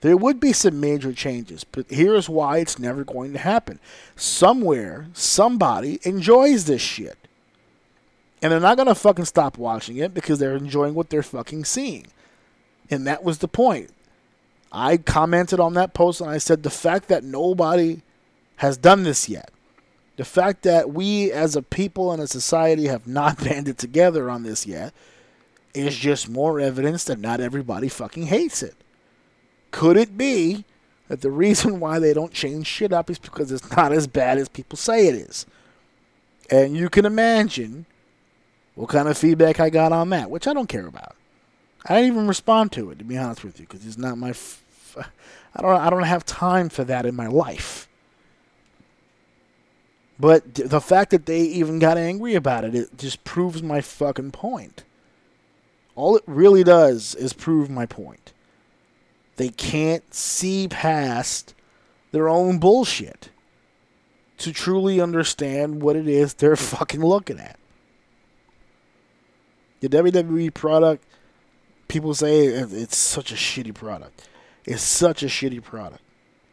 [0.00, 1.64] there would be some major changes.
[1.64, 3.80] But here's why it's never going to happen.
[4.16, 7.18] Somewhere, somebody enjoys this shit.
[8.42, 11.64] And they're not going to fucking stop watching it because they're enjoying what they're fucking
[11.64, 12.06] seeing.
[12.90, 13.90] And that was the point.
[14.74, 18.02] I commented on that post and I said the fact that nobody
[18.56, 19.50] has done this yet,
[20.16, 24.42] the fact that we as a people and a society have not banded together on
[24.42, 24.92] this yet,
[25.74, 28.74] is just more evidence that not everybody fucking hates it.
[29.70, 30.64] Could it be
[31.08, 34.38] that the reason why they don't change shit up is because it's not as bad
[34.38, 35.46] as people say it is?
[36.50, 37.86] And you can imagine
[38.74, 41.14] what kind of feedback I got on that, which I don't care about.
[41.86, 44.32] I didn't even respond to it, to be honest with you, because it's not my.
[44.96, 45.80] I don't.
[45.80, 47.88] I don't have time for that in my life.
[50.18, 54.30] But the fact that they even got angry about it, it just proves my fucking
[54.30, 54.84] point.
[55.96, 58.32] All it really does is prove my point.
[59.36, 61.54] They can't see past
[62.12, 63.30] their own bullshit
[64.38, 67.58] to truly understand what it is they're fucking looking at.
[69.80, 71.04] The WWE product,
[71.88, 74.28] people say it's such a shitty product.
[74.66, 76.02] It's such a shitty product.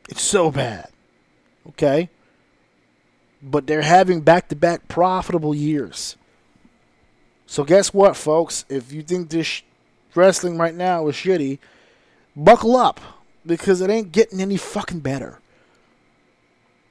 [0.09, 0.89] It's so bad.
[1.69, 2.09] Okay?
[3.41, 6.15] But they're having back to back profitable years.
[7.45, 8.65] So, guess what, folks?
[8.69, 9.61] If you think this
[10.15, 11.59] wrestling right now is shitty,
[12.35, 12.99] buckle up
[13.45, 15.39] because it ain't getting any fucking better.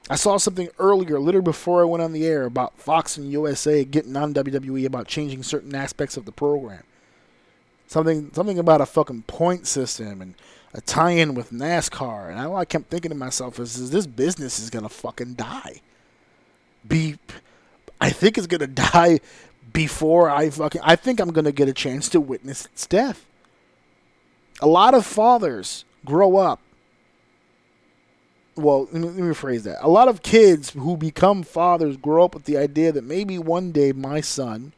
[0.09, 3.85] I saw something earlier, literally before I went on the air, about Fox and USA
[3.85, 6.83] getting on WWE about changing certain aspects of the program.
[7.87, 10.35] Something, something about a fucking point system and
[10.73, 14.71] a tie-in with NASCAR, and I kept thinking to myself is, is this business is
[14.71, 15.81] gonna fucking die.
[16.87, 17.16] Be,
[18.01, 19.21] I think it's gonna die
[19.73, 20.81] before I fucking.
[20.85, 23.27] I think I'm gonna get a chance to witness its death.
[24.61, 26.61] A lot of fathers grow up.
[28.57, 29.79] Well, let me, let me rephrase that.
[29.81, 33.73] A lot of kids who become fathers grow up with the idea that maybe one
[33.73, 34.73] day my son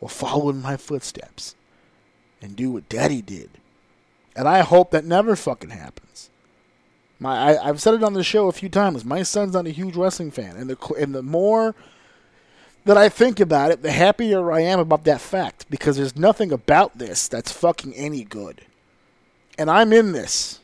[0.00, 1.56] will follow in my footsteps
[2.40, 3.50] and do what daddy did
[4.36, 6.30] and I hope that never fucking happens.
[7.18, 9.04] My, I, have said it on the show a few times.
[9.04, 11.74] My son's not a huge wrestling fan, and the and the more
[12.84, 16.52] that I think about it, the happier I am about that fact because there's nothing
[16.52, 18.66] about this that's fucking any good,
[19.58, 20.60] and I'm in this.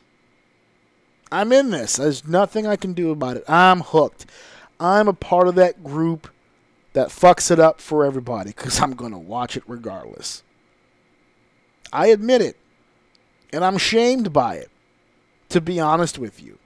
[1.31, 1.95] I'm in this.
[1.95, 3.43] There's nothing I can do about it.
[3.49, 4.27] I'm hooked.
[4.79, 6.29] I'm a part of that group
[6.93, 10.43] that fucks it up for everybody because I'm gonna watch it regardless.
[11.91, 12.57] I admit it.
[13.53, 14.71] And I'm shamed by it,
[15.49, 16.57] to be honest with you.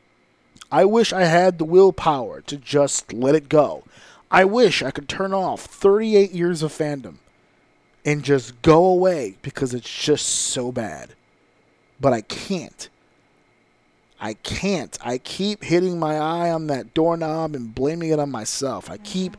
[0.72, 3.84] I wish I had the willpower to just let it go.
[4.30, 7.16] I wish I could turn off 38 years of fandom
[8.06, 11.14] and just go away because it's just so bad.
[12.00, 12.90] But I can't.
[14.20, 14.98] I can't.
[15.02, 18.90] I keep hitting my eye on that doorknob and blaming it on myself.
[18.90, 19.38] I keep,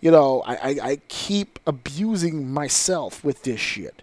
[0.00, 4.02] you know, I, I, I keep abusing myself with this shit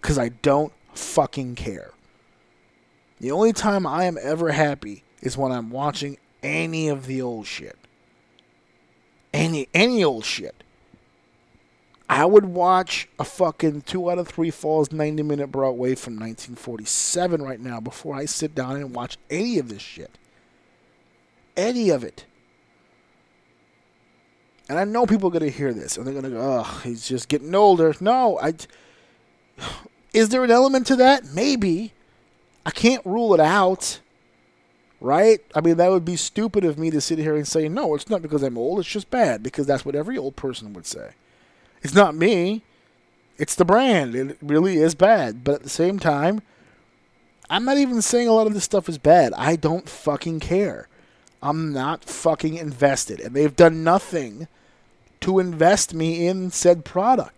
[0.00, 1.93] because I don't fucking care.
[3.24, 7.46] The only time I am ever happy is when I'm watching any of the old
[7.46, 7.78] shit.
[9.32, 10.62] Any any old shit.
[12.06, 17.40] I would watch a fucking two out of three falls 90 minute Broadway from 1947
[17.40, 20.18] right now before I sit down and watch any of this shit.
[21.56, 22.26] Any of it.
[24.68, 26.80] And I know people are going to hear this and they're going to go, oh,
[26.84, 27.94] he's just getting older.
[28.02, 28.52] No, I.
[30.12, 31.24] Is there an element to that?
[31.32, 31.94] Maybe.
[32.66, 34.00] I can't rule it out.
[35.00, 35.40] Right?
[35.54, 38.08] I mean, that would be stupid of me to sit here and say, no, it's
[38.08, 41.10] not because I'm old, it's just bad, because that's what every old person would say.
[41.82, 42.62] It's not me.
[43.36, 44.14] It's the brand.
[44.14, 45.44] It really is bad.
[45.44, 46.40] But at the same time,
[47.50, 49.34] I'm not even saying a lot of this stuff is bad.
[49.34, 50.88] I don't fucking care.
[51.42, 53.20] I'm not fucking invested.
[53.20, 54.48] And they've done nothing
[55.20, 57.34] to invest me in said product.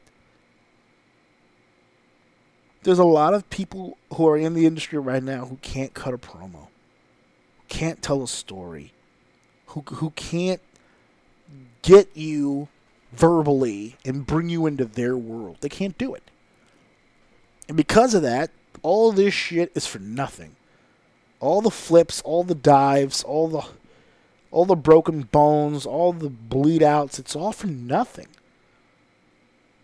[2.87, 6.14] There's a lot of people who are in the industry right now who can't cut
[6.14, 6.68] a promo,
[7.66, 8.93] can't tell a story,
[9.66, 10.61] who, who can't
[11.82, 12.68] get you
[13.12, 15.57] verbally and bring you into their world.
[15.62, 16.30] They can't do it.
[17.66, 20.55] And because of that, all this shit is for nothing.
[21.41, 23.66] All the flips, all the dives, all the
[24.53, 28.28] all the broken bones, all the bleed outs, it's all for nothing.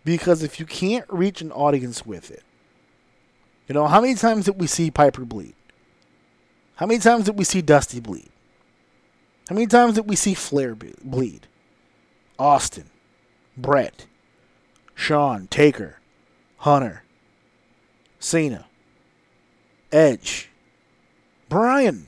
[0.05, 2.43] Because if you can't reach an audience with it,
[3.67, 5.55] you know, how many times did we see Piper bleed?
[6.75, 8.29] How many times did we see Dusty bleed?
[9.47, 11.47] How many times did we see Flair bleed?
[12.39, 12.89] Austin,
[13.55, 14.05] Bret,
[14.95, 15.99] Shawn, Taker,
[16.57, 17.03] Hunter,
[18.19, 18.65] Cena,
[19.91, 20.49] Edge,
[21.49, 22.07] Bryan.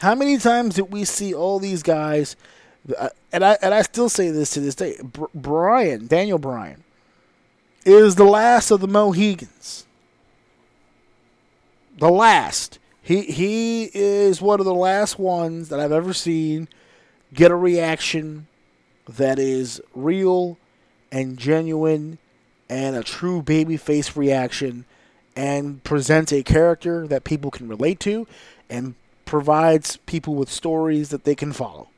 [0.00, 2.36] How many times did we see all these guys?
[2.98, 4.96] Uh, and I and I still say this to this day.
[5.02, 6.82] Br- Bryan, Daniel Bryan,
[7.84, 9.86] is the last of the Mohegans.
[12.00, 12.78] The last.
[13.02, 16.66] He he is one of the last ones that I've ever seen
[17.34, 18.46] get a reaction
[19.06, 20.56] that is real
[21.12, 22.16] and genuine
[22.70, 24.86] and a true babyface reaction
[25.36, 28.26] and presents a character that people can relate to
[28.70, 28.94] and
[29.26, 31.89] provides people with stories that they can follow.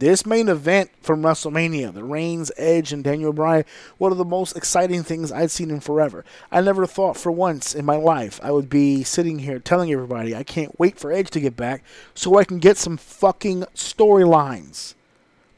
[0.00, 3.66] This main event from WrestleMania, the Reigns, Edge, and Daniel Bryan,
[3.98, 6.24] one of the most exciting things I'd seen in forever.
[6.50, 10.34] I never thought for once in my life I would be sitting here telling everybody
[10.34, 11.84] I can't wait for Edge to get back
[12.14, 14.94] so I can get some fucking storylines.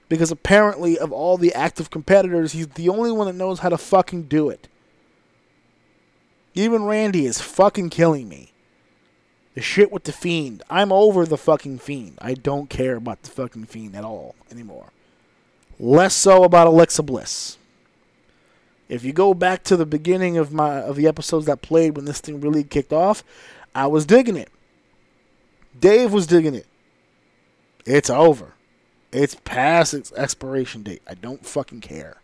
[0.08, 3.78] Because apparently, of all the active competitors, he's the only one that knows how to
[3.78, 4.66] fucking do it.
[6.54, 8.51] Even Randy is fucking killing me.
[9.54, 10.62] The shit with the Fiend.
[10.70, 12.18] I'm over the fucking Fiend.
[12.20, 14.92] I don't care about the fucking Fiend at all anymore.
[15.78, 17.58] Less so about Alexa Bliss.
[18.88, 22.04] If you go back to the beginning of my of the episodes that played when
[22.04, 23.24] this thing really kicked off,
[23.74, 24.50] I was digging it.
[25.78, 26.66] Dave was digging it.
[27.84, 28.54] It's over.
[29.12, 31.02] It's past its expiration date.
[31.06, 32.18] I don't fucking care.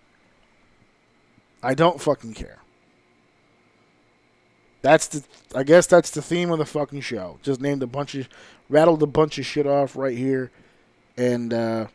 [1.63, 2.59] I don't fucking care.
[4.83, 5.25] That's the
[5.55, 7.39] I guess that's the theme of the fucking show.
[7.43, 8.29] Just named a bunch of
[8.69, 10.51] rattled a bunch of shit off right here.
[11.17, 11.87] And uh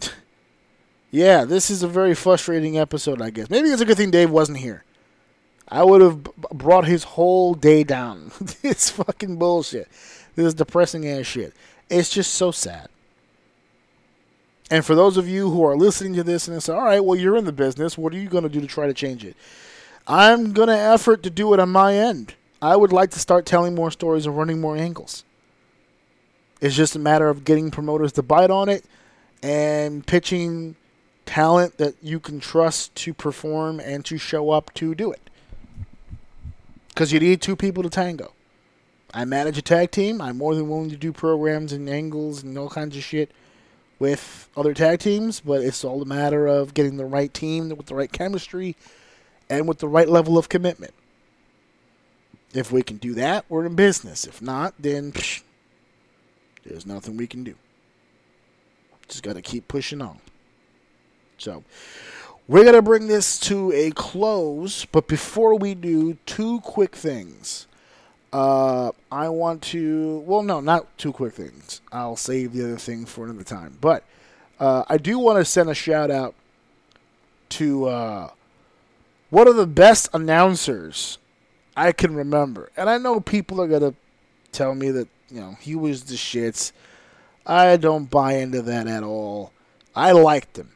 [1.10, 3.50] yeah, this is a very frustrating episode, I guess.
[3.50, 4.84] Maybe it's a good thing Dave wasn't here.
[5.68, 8.30] I would have b- brought his whole day down.
[8.62, 9.88] this fucking bullshit.
[10.34, 11.54] This is depressing ass shit.
[11.88, 12.88] It's just so sad.
[14.70, 17.18] And for those of you who are listening to this and say, all right, well,
[17.18, 17.98] you're in the business.
[17.98, 19.36] What are you going to do to try to change it?
[20.06, 22.34] I'm going to effort to do it on my end.
[22.60, 25.24] I would like to start telling more stories and running more angles.
[26.60, 28.84] It's just a matter of getting promoters to bite on it
[29.42, 30.76] and pitching
[31.26, 35.30] talent that you can trust to perform and to show up to do it.
[36.88, 38.32] Because you need two people to tango.
[39.14, 40.20] I manage a tag team.
[40.20, 43.30] I'm more than willing to do programs and angles and all kinds of shit
[43.98, 47.86] with other tag teams, but it's all a matter of getting the right team with
[47.86, 48.76] the right chemistry
[49.52, 50.94] and with the right level of commitment.
[52.54, 54.24] If we can do that, we're in business.
[54.24, 55.42] If not, then psh,
[56.64, 57.54] there's nothing we can do.
[59.08, 60.20] Just got to keep pushing on.
[61.36, 61.64] So,
[62.48, 67.66] we're going to bring this to a close, but before we do, two quick things.
[68.32, 71.82] Uh, I want to, well, no, not two quick things.
[71.92, 73.76] I'll save the other thing for another time.
[73.82, 74.04] But
[74.58, 76.34] uh, I do want to send a shout out
[77.50, 78.30] to uh,
[79.32, 81.16] one of the best announcers
[81.74, 82.68] I can remember.
[82.76, 83.94] And I know people are going to
[84.52, 86.72] tell me that, you know, he was the shits.
[87.46, 89.52] I don't buy into that at all.
[89.96, 90.72] I liked him.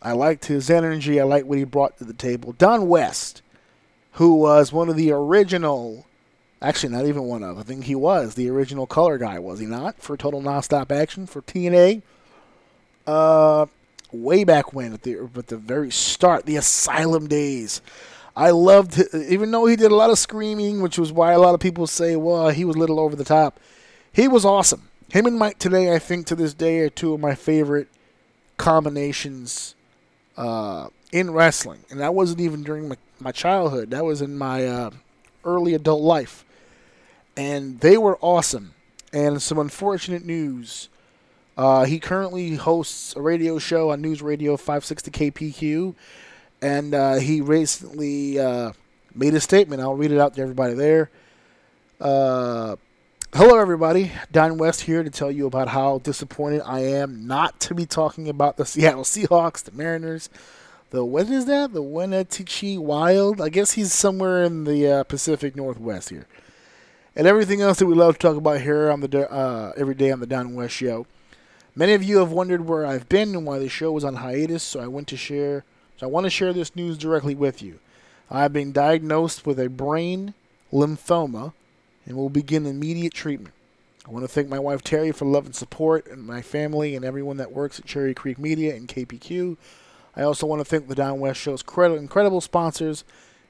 [0.00, 1.20] I liked his energy.
[1.20, 2.52] I liked what he brought to the table.
[2.52, 3.42] Don West,
[4.12, 6.06] who was one of the original,
[6.62, 9.66] actually, not even one of, I think he was the original color guy, was he
[9.66, 10.00] not?
[10.00, 12.00] For Total Nonstop Action for TNA.
[13.06, 13.66] Uh,
[14.12, 17.80] way back when at the at the very start, the Asylum days.
[18.36, 21.54] I loved, even though he did a lot of screaming, which was why a lot
[21.54, 23.58] of people say, well, he was a little over the top.
[24.12, 24.88] He was awesome.
[25.10, 27.88] Him and Mike Tenay, I think to this day, are two of my favorite
[28.56, 29.74] combinations
[30.36, 31.80] uh, in wrestling.
[31.90, 34.90] And that wasn't even during my, my childhood, that was in my uh,
[35.44, 36.44] early adult life.
[37.36, 38.74] And they were awesome.
[39.12, 40.88] And some unfortunate news
[41.60, 45.94] uh, he currently hosts a radio show on News Radio 560 KPQ,
[46.62, 48.72] and uh, he recently uh,
[49.14, 49.82] made a statement.
[49.82, 51.10] I'll read it out to everybody there.
[52.00, 52.76] Uh,
[53.34, 54.10] hello, everybody.
[54.32, 58.26] Don West here to tell you about how disappointed I am not to be talking
[58.30, 60.30] about the Seattle Seahawks, the Mariners,
[60.88, 61.74] the what is that?
[61.74, 63.38] The Wenatchee Wild.
[63.38, 66.26] I guess he's somewhere in the uh, Pacific Northwest here,
[67.14, 70.10] and everything else that we love to talk about here on the uh, every day
[70.10, 71.06] on the Don West Show.
[71.74, 74.62] Many of you have wondered where I've been and why the show was on hiatus,
[74.62, 75.64] so I went to share.
[75.96, 77.78] So I want to share this news directly with you.
[78.30, 80.34] I've been diagnosed with a brain
[80.72, 81.52] lymphoma
[82.06, 83.54] and will begin immediate treatment.
[84.06, 87.04] I want to thank my wife Terry for love and support, and my family and
[87.04, 89.56] everyone that works at Cherry Creek Media and KPQ.
[90.16, 93.04] I also want to thank the Don West Show's incredible sponsors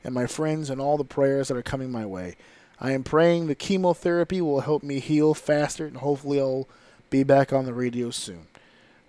[0.04, 2.36] and my friends and all the prayers that are coming my way.
[2.78, 6.68] I am praying the chemotherapy will help me heal faster, and hopefully I'll
[7.10, 8.46] be back on the radio soon.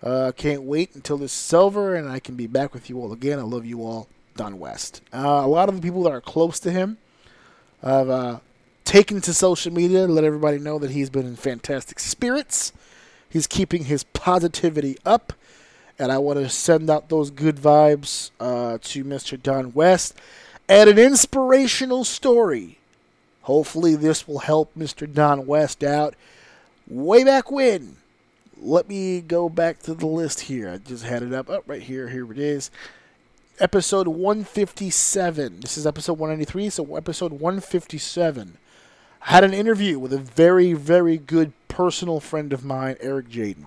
[0.04, 3.14] Uh, can't wait until this is over and I can be back with you all
[3.14, 3.40] again.
[3.40, 5.02] I love you all, Don West.
[5.14, 6.98] Uh, a lot of the people that are close to him
[7.84, 8.40] have uh,
[8.84, 12.74] taken to social media to let everybody know that he's been in fantastic spirits.
[13.30, 15.34] He's keeping his positivity up.
[16.00, 19.42] And I want to send out those good vibes uh, to Mr.
[19.42, 20.16] Don West
[20.68, 22.80] and an inspirational story.
[23.44, 25.12] Hopefully, this will help Mr.
[25.12, 26.16] Don West out
[26.92, 27.96] way back when.
[28.58, 30.70] Let me go back to the list here.
[30.70, 31.50] I just had it up.
[31.50, 32.10] Up oh, right here.
[32.10, 32.70] Here it is.
[33.60, 35.62] Episode 157.
[35.62, 38.58] This is episode 193, so episode 157.
[39.22, 43.66] I had an interview with a very, very good personal friend of mine, Eric Jaden.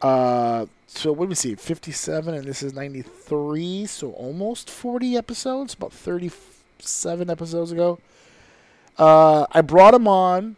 [0.00, 1.54] Uh, so what do we see?
[1.54, 7.98] 57, and this is 93, so almost 40 episodes, about 37 episodes ago.
[8.98, 10.56] Uh, I brought him on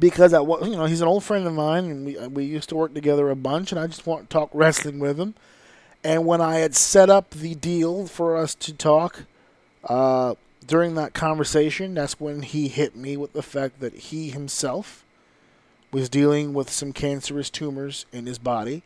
[0.00, 2.76] because I, you know he's an old friend of mine, and we we used to
[2.76, 5.34] work together a bunch, and I just want to talk wrestling with him.
[6.02, 9.24] And when I had set up the deal for us to talk,
[9.84, 10.34] uh,
[10.66, 15.04] during that conversation, that's when he hit me with the fact that he himself
[15.92, 18.82] was dealing with some cancerous tumors in his body,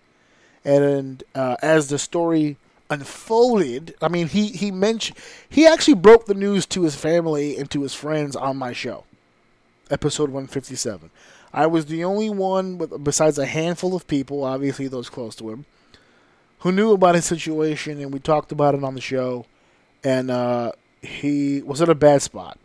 [0.65, 2.57] and uh, as the story
[2.91, 5.17] unfolded, I mean, he he mentioned
[5.49, 9.05] he actually broke the news to his family and to his friends on my show
[9.91, 11.11] episode 157.
[11.53, 15.67] I was the only one, besides a handful of people, obviously those close to him,
[16.61, 19.47] who knew about his situation, and we talked about it on the show.
[20.03, 22.59] And uh, he was in a bad spot.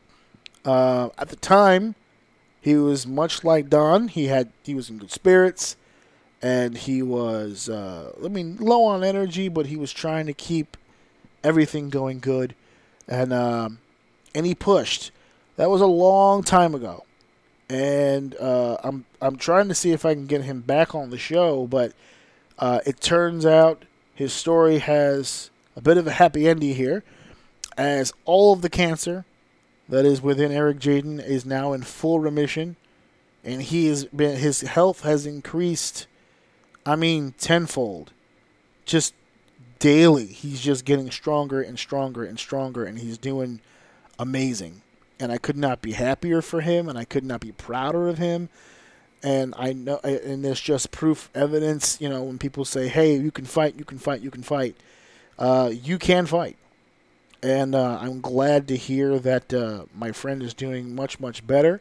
[0.66, 1.96] Uh, at the time,
[2.62, 4.08] he was much like Don.
[4.08, 5.78] He had he was in good spirits,
[6.42, 10.76] and he was uh, I mean low on energy, but he was trying to keep
[11.44, 12.56] everything going good,
[13.08, 13.80] and um,
[14.36, 15.12] and he pushed.
[15.56, 17.06] That was a long time ago
[17.70, 21.18] and uh, I'm I'm trying to see if I can get him back on the
[21.18, 21.94] show, but
[22.58, 27.04] uh, it turns out his story has a bit of a happy ending here,
[27.78, 29.26] as all of the cancer
[29.88, 32.76] that is within Eric Jaden is now in full remission,
[33.44, 36.08] and he has been his health has increased,
[36.86, 38.12] I mean tenfold,
[38.86, 39.14] just
[39.78, 40.26] daily.
[40.26, 43.62] He's just getting stronger and stronger and stronger, and he's doing
[44.18, 44.82] amazing
[45.20, 48.18] and I could not be happier for him, and I could not be prouder of
[48.18, 48.50] him.
[49.22, 52.00] And I know, and there's just proof, evidence.
[52.00, 54.76] You know, when people say, "Hey, you can fight, you can fight, you can fight,"
[55.38, 56.56] uh, you can fight.
[57.42, 61.80] And uh, I'm glad to hear that uh, my friend is doing much, much better.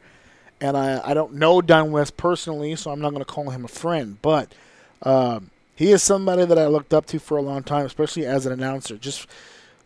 [0.61, 3.65] And I, I don't know Don West personally, so I'm not going to call him
[3.65, 4.53] a friend, but
[5.03, 8.47] um, he is somebody that I looked up to for a long time, especially as
[8.47, 9.27] an announcer, just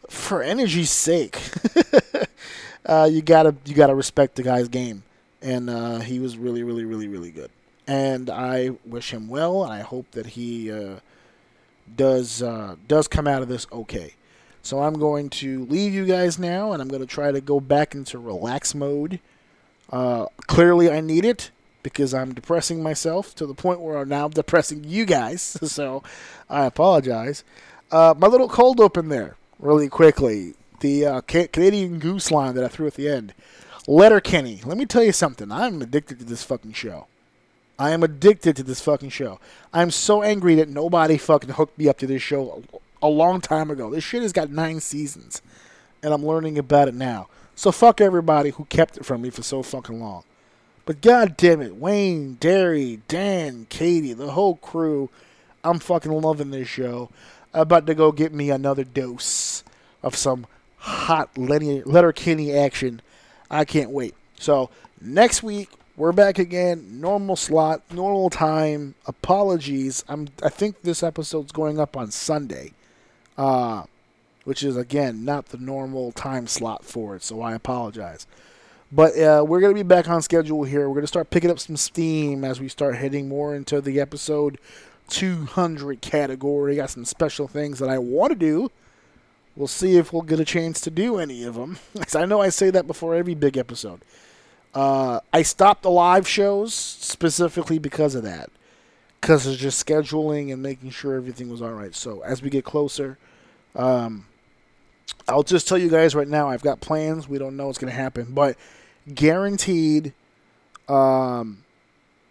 [0.08, 1.38] for energy's sake.
[2.86, 5.02] uh, you gotta you gotta respect the guy's game,
[5.40, 7.50] and uh, he was really really really really good.
[7.86, 10.96] And I wish him well, and I hope that he uh,
[11.94, 14.14] does uh, does come out of this okay.
[14.64, 17.58] So I'm going to leave you guys now, and I'm going to try to go
[17.58, 19.18] back into relax mode.
[19.90, 21.50] Uh, clearly, I need it
[21.82, 25.56] because I'm depressing myself to the point where I'm now depressing you guys.
[25.72, 26.04] So
[26.48, 27.42] I apologize.
[27.90, 32.68] Uh, my little cold open there, really quickly the uh, Canadian Goose line that I
[32.68, 33.32] threw at the end.
[33.88, 35.50] Letterkenny, Let me tell you something.
[35.50, 37.06] I'm addicted to this fucking show.
[37.78, 39.40] I am addicted to this fucking show.
[39.72, 42.62] I'm so angry that nobody fucking hooked me up to this show
[43.00, 43.90] a, long time ago.
[43.90, 45.42] This shit has got nine seasons,
[46.02, 47.28] and I'm learning about it now.
[47.56, 50.22] So fuck everybody who kept it from me for so fucking long.
[50.84, 55.10] But god damn it, Wayne, Derry, Dan, Katie, the whole crew,
[55.64, 57.08] I'm fucking loving this show.
[57.52, 59.64] I'm about to go get me another dose
[60.02, 60.46] of some
[60.82, 63.00] hot Letterkenny action.
[63.50, 64.14] I can't wait.
[64.38, 67.00] So next week we're back again.
[67.00, 68.94] Normal slot, normal time.
[69.06, 70.04] Apologies.
[70.08, 70.28] I'm.
[70.42, 72.72] I think this episode's going up on Sunday.
[73.38, 73.84] Uh,
[74.44, 77.22] which is again not the normal time slot for it.
[77.22, 78.26] So I apologize.
[78.90, 80.88] But uh, we're gonna be back on schedule here.
[80.88, 84.58] We're gonna start picking up some steam as we start heading more into the episode
[85.08, 86.76] 200 category.
[86.76, 88.70] Got some special things that I want to do.
[89.56, 91.78] We'll see if we'll get a chance to do any of them.
[92.14, 94.00] I know I say that before every big episode.
[94.74, 98.50] Uh, I stopped the live shows specifically because of that,
[99.20, 101.94] because of just scheduling and making sure everything was all right.
[101.94, 103.18] So as we get closer,
[103.76, 104.26] um,
[105.28, 106.48] I'll just tell you guys right now.
[106.48, 107.28] I've got plans.
[107.28, 108.56] We don't know what's going to happen, but
[109.14, 110.14] guaranteed.
[110.88, 111.64] Um,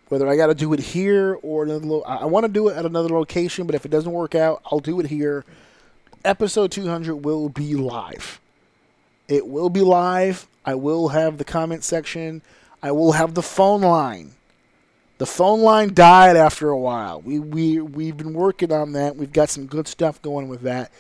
[0.10, 2.76] whether I got to do it here or another, lo- I want to do it
[2.76, 5.45] at another location, but if it doesn't work out, I'll do it here.
[6.23, 8.39] Episode 200 will be live.
[9.27, 10.48] It will be live.
[10.64, 12.43] I will have the comment section.
[12.84, 14.34] I will have the phone line.
[15.18, 17.22] The phone line died after a while.
[17.22, 19.15] We we we've been working on that.
[19.15, 20.91] We've got some good stuff going with that.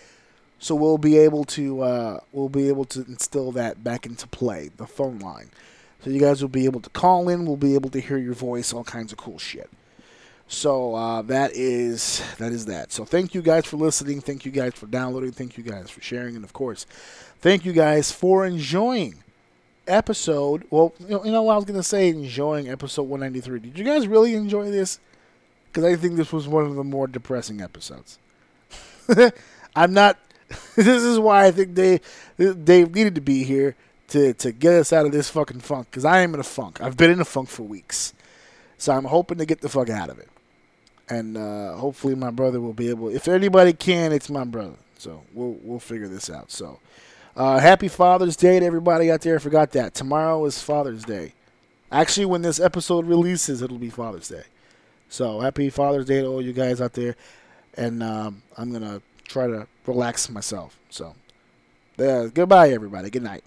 [0.59, 4.69] So we'll be able to uh, we'll be able to instill that back into play.
[4.77, 5.49] The phone line.
[6.03, 7.45] So you guys will be able to call in.
[7.45, 8.73] We'll be able to hear your voice.
[8.73, 9.69] All kinds of cool shit.
[10.51, 12.91] So uh, that is that is that.
[12.91, 14.19] So thank you guys for listening.
[14.19, 15.31] Thank you guys for downloading.
[15.31, 16.85] Thank you guys for sharing, and of course,
[17.39, 19.23] thank you guys for enjoying
[19.87, 20.65] episode.
[20.69, 23.59] Well, you know, you know what I was gonna say, enjoying episode 193.
[23.61, 24.99] Did you guys really enjoy this?
[25.67, 28.19] Because I think this was one of the more depressing episodes.
[29.73, 30.19] I'm not.
[30.75, 32.01] this is why I think they
[32.37, 33.77] Dave needed to be here
[34.09, 35.87] to to get us out of this fucking funk.
[35.89, 36.81] Because I am in a funk.
[36.81, 38.13] I've been in a funk for weeks,
[38.77, 40.27] so I'm hoping to get the fuck out of it.
[41.11, 43.09] And uh, hopefully my brother will be able.
[43.09, 44.77] If anybody can, it's my brother.
[44.97, 46.51] So we'll we'll figure this out.
[46.51, 46.79] So.
[47.33, 49.35] Uh, happy Father's Day to everybody out there.
[49.35, 49.93] I forgot that.
[49.93, 51.33] Tomorrow is Father's Day.
[51.89, 54.43] Actually, when this episode releases, it'll be Father's Day.
[55.07, 57.15] So, happy Father's Day to all you guys out there.
[57.75, 60.77] And um, I'm to try to relax myself.
[60.89, 61.15] So,
[61.99, 63.09] uh, goodbye, everybody.
[63.09, 63.45] Good night.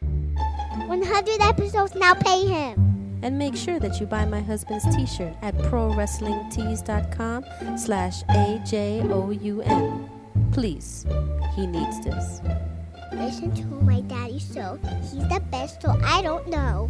[0.00, 2.99] 100 episodes now pay him.
[3.22, 7.44] And make sure that you buy my husband's t-shirt at prowrestlingtees.com
[7.76, 10.10] slash A-J-O-U-N.
[10.52, 11.06] Please,
[11.54, 12.40] he needs this.
[13.12, 14.78] Listen to my daddy show.
[15.00, 16.88] He's the best, so I don't know.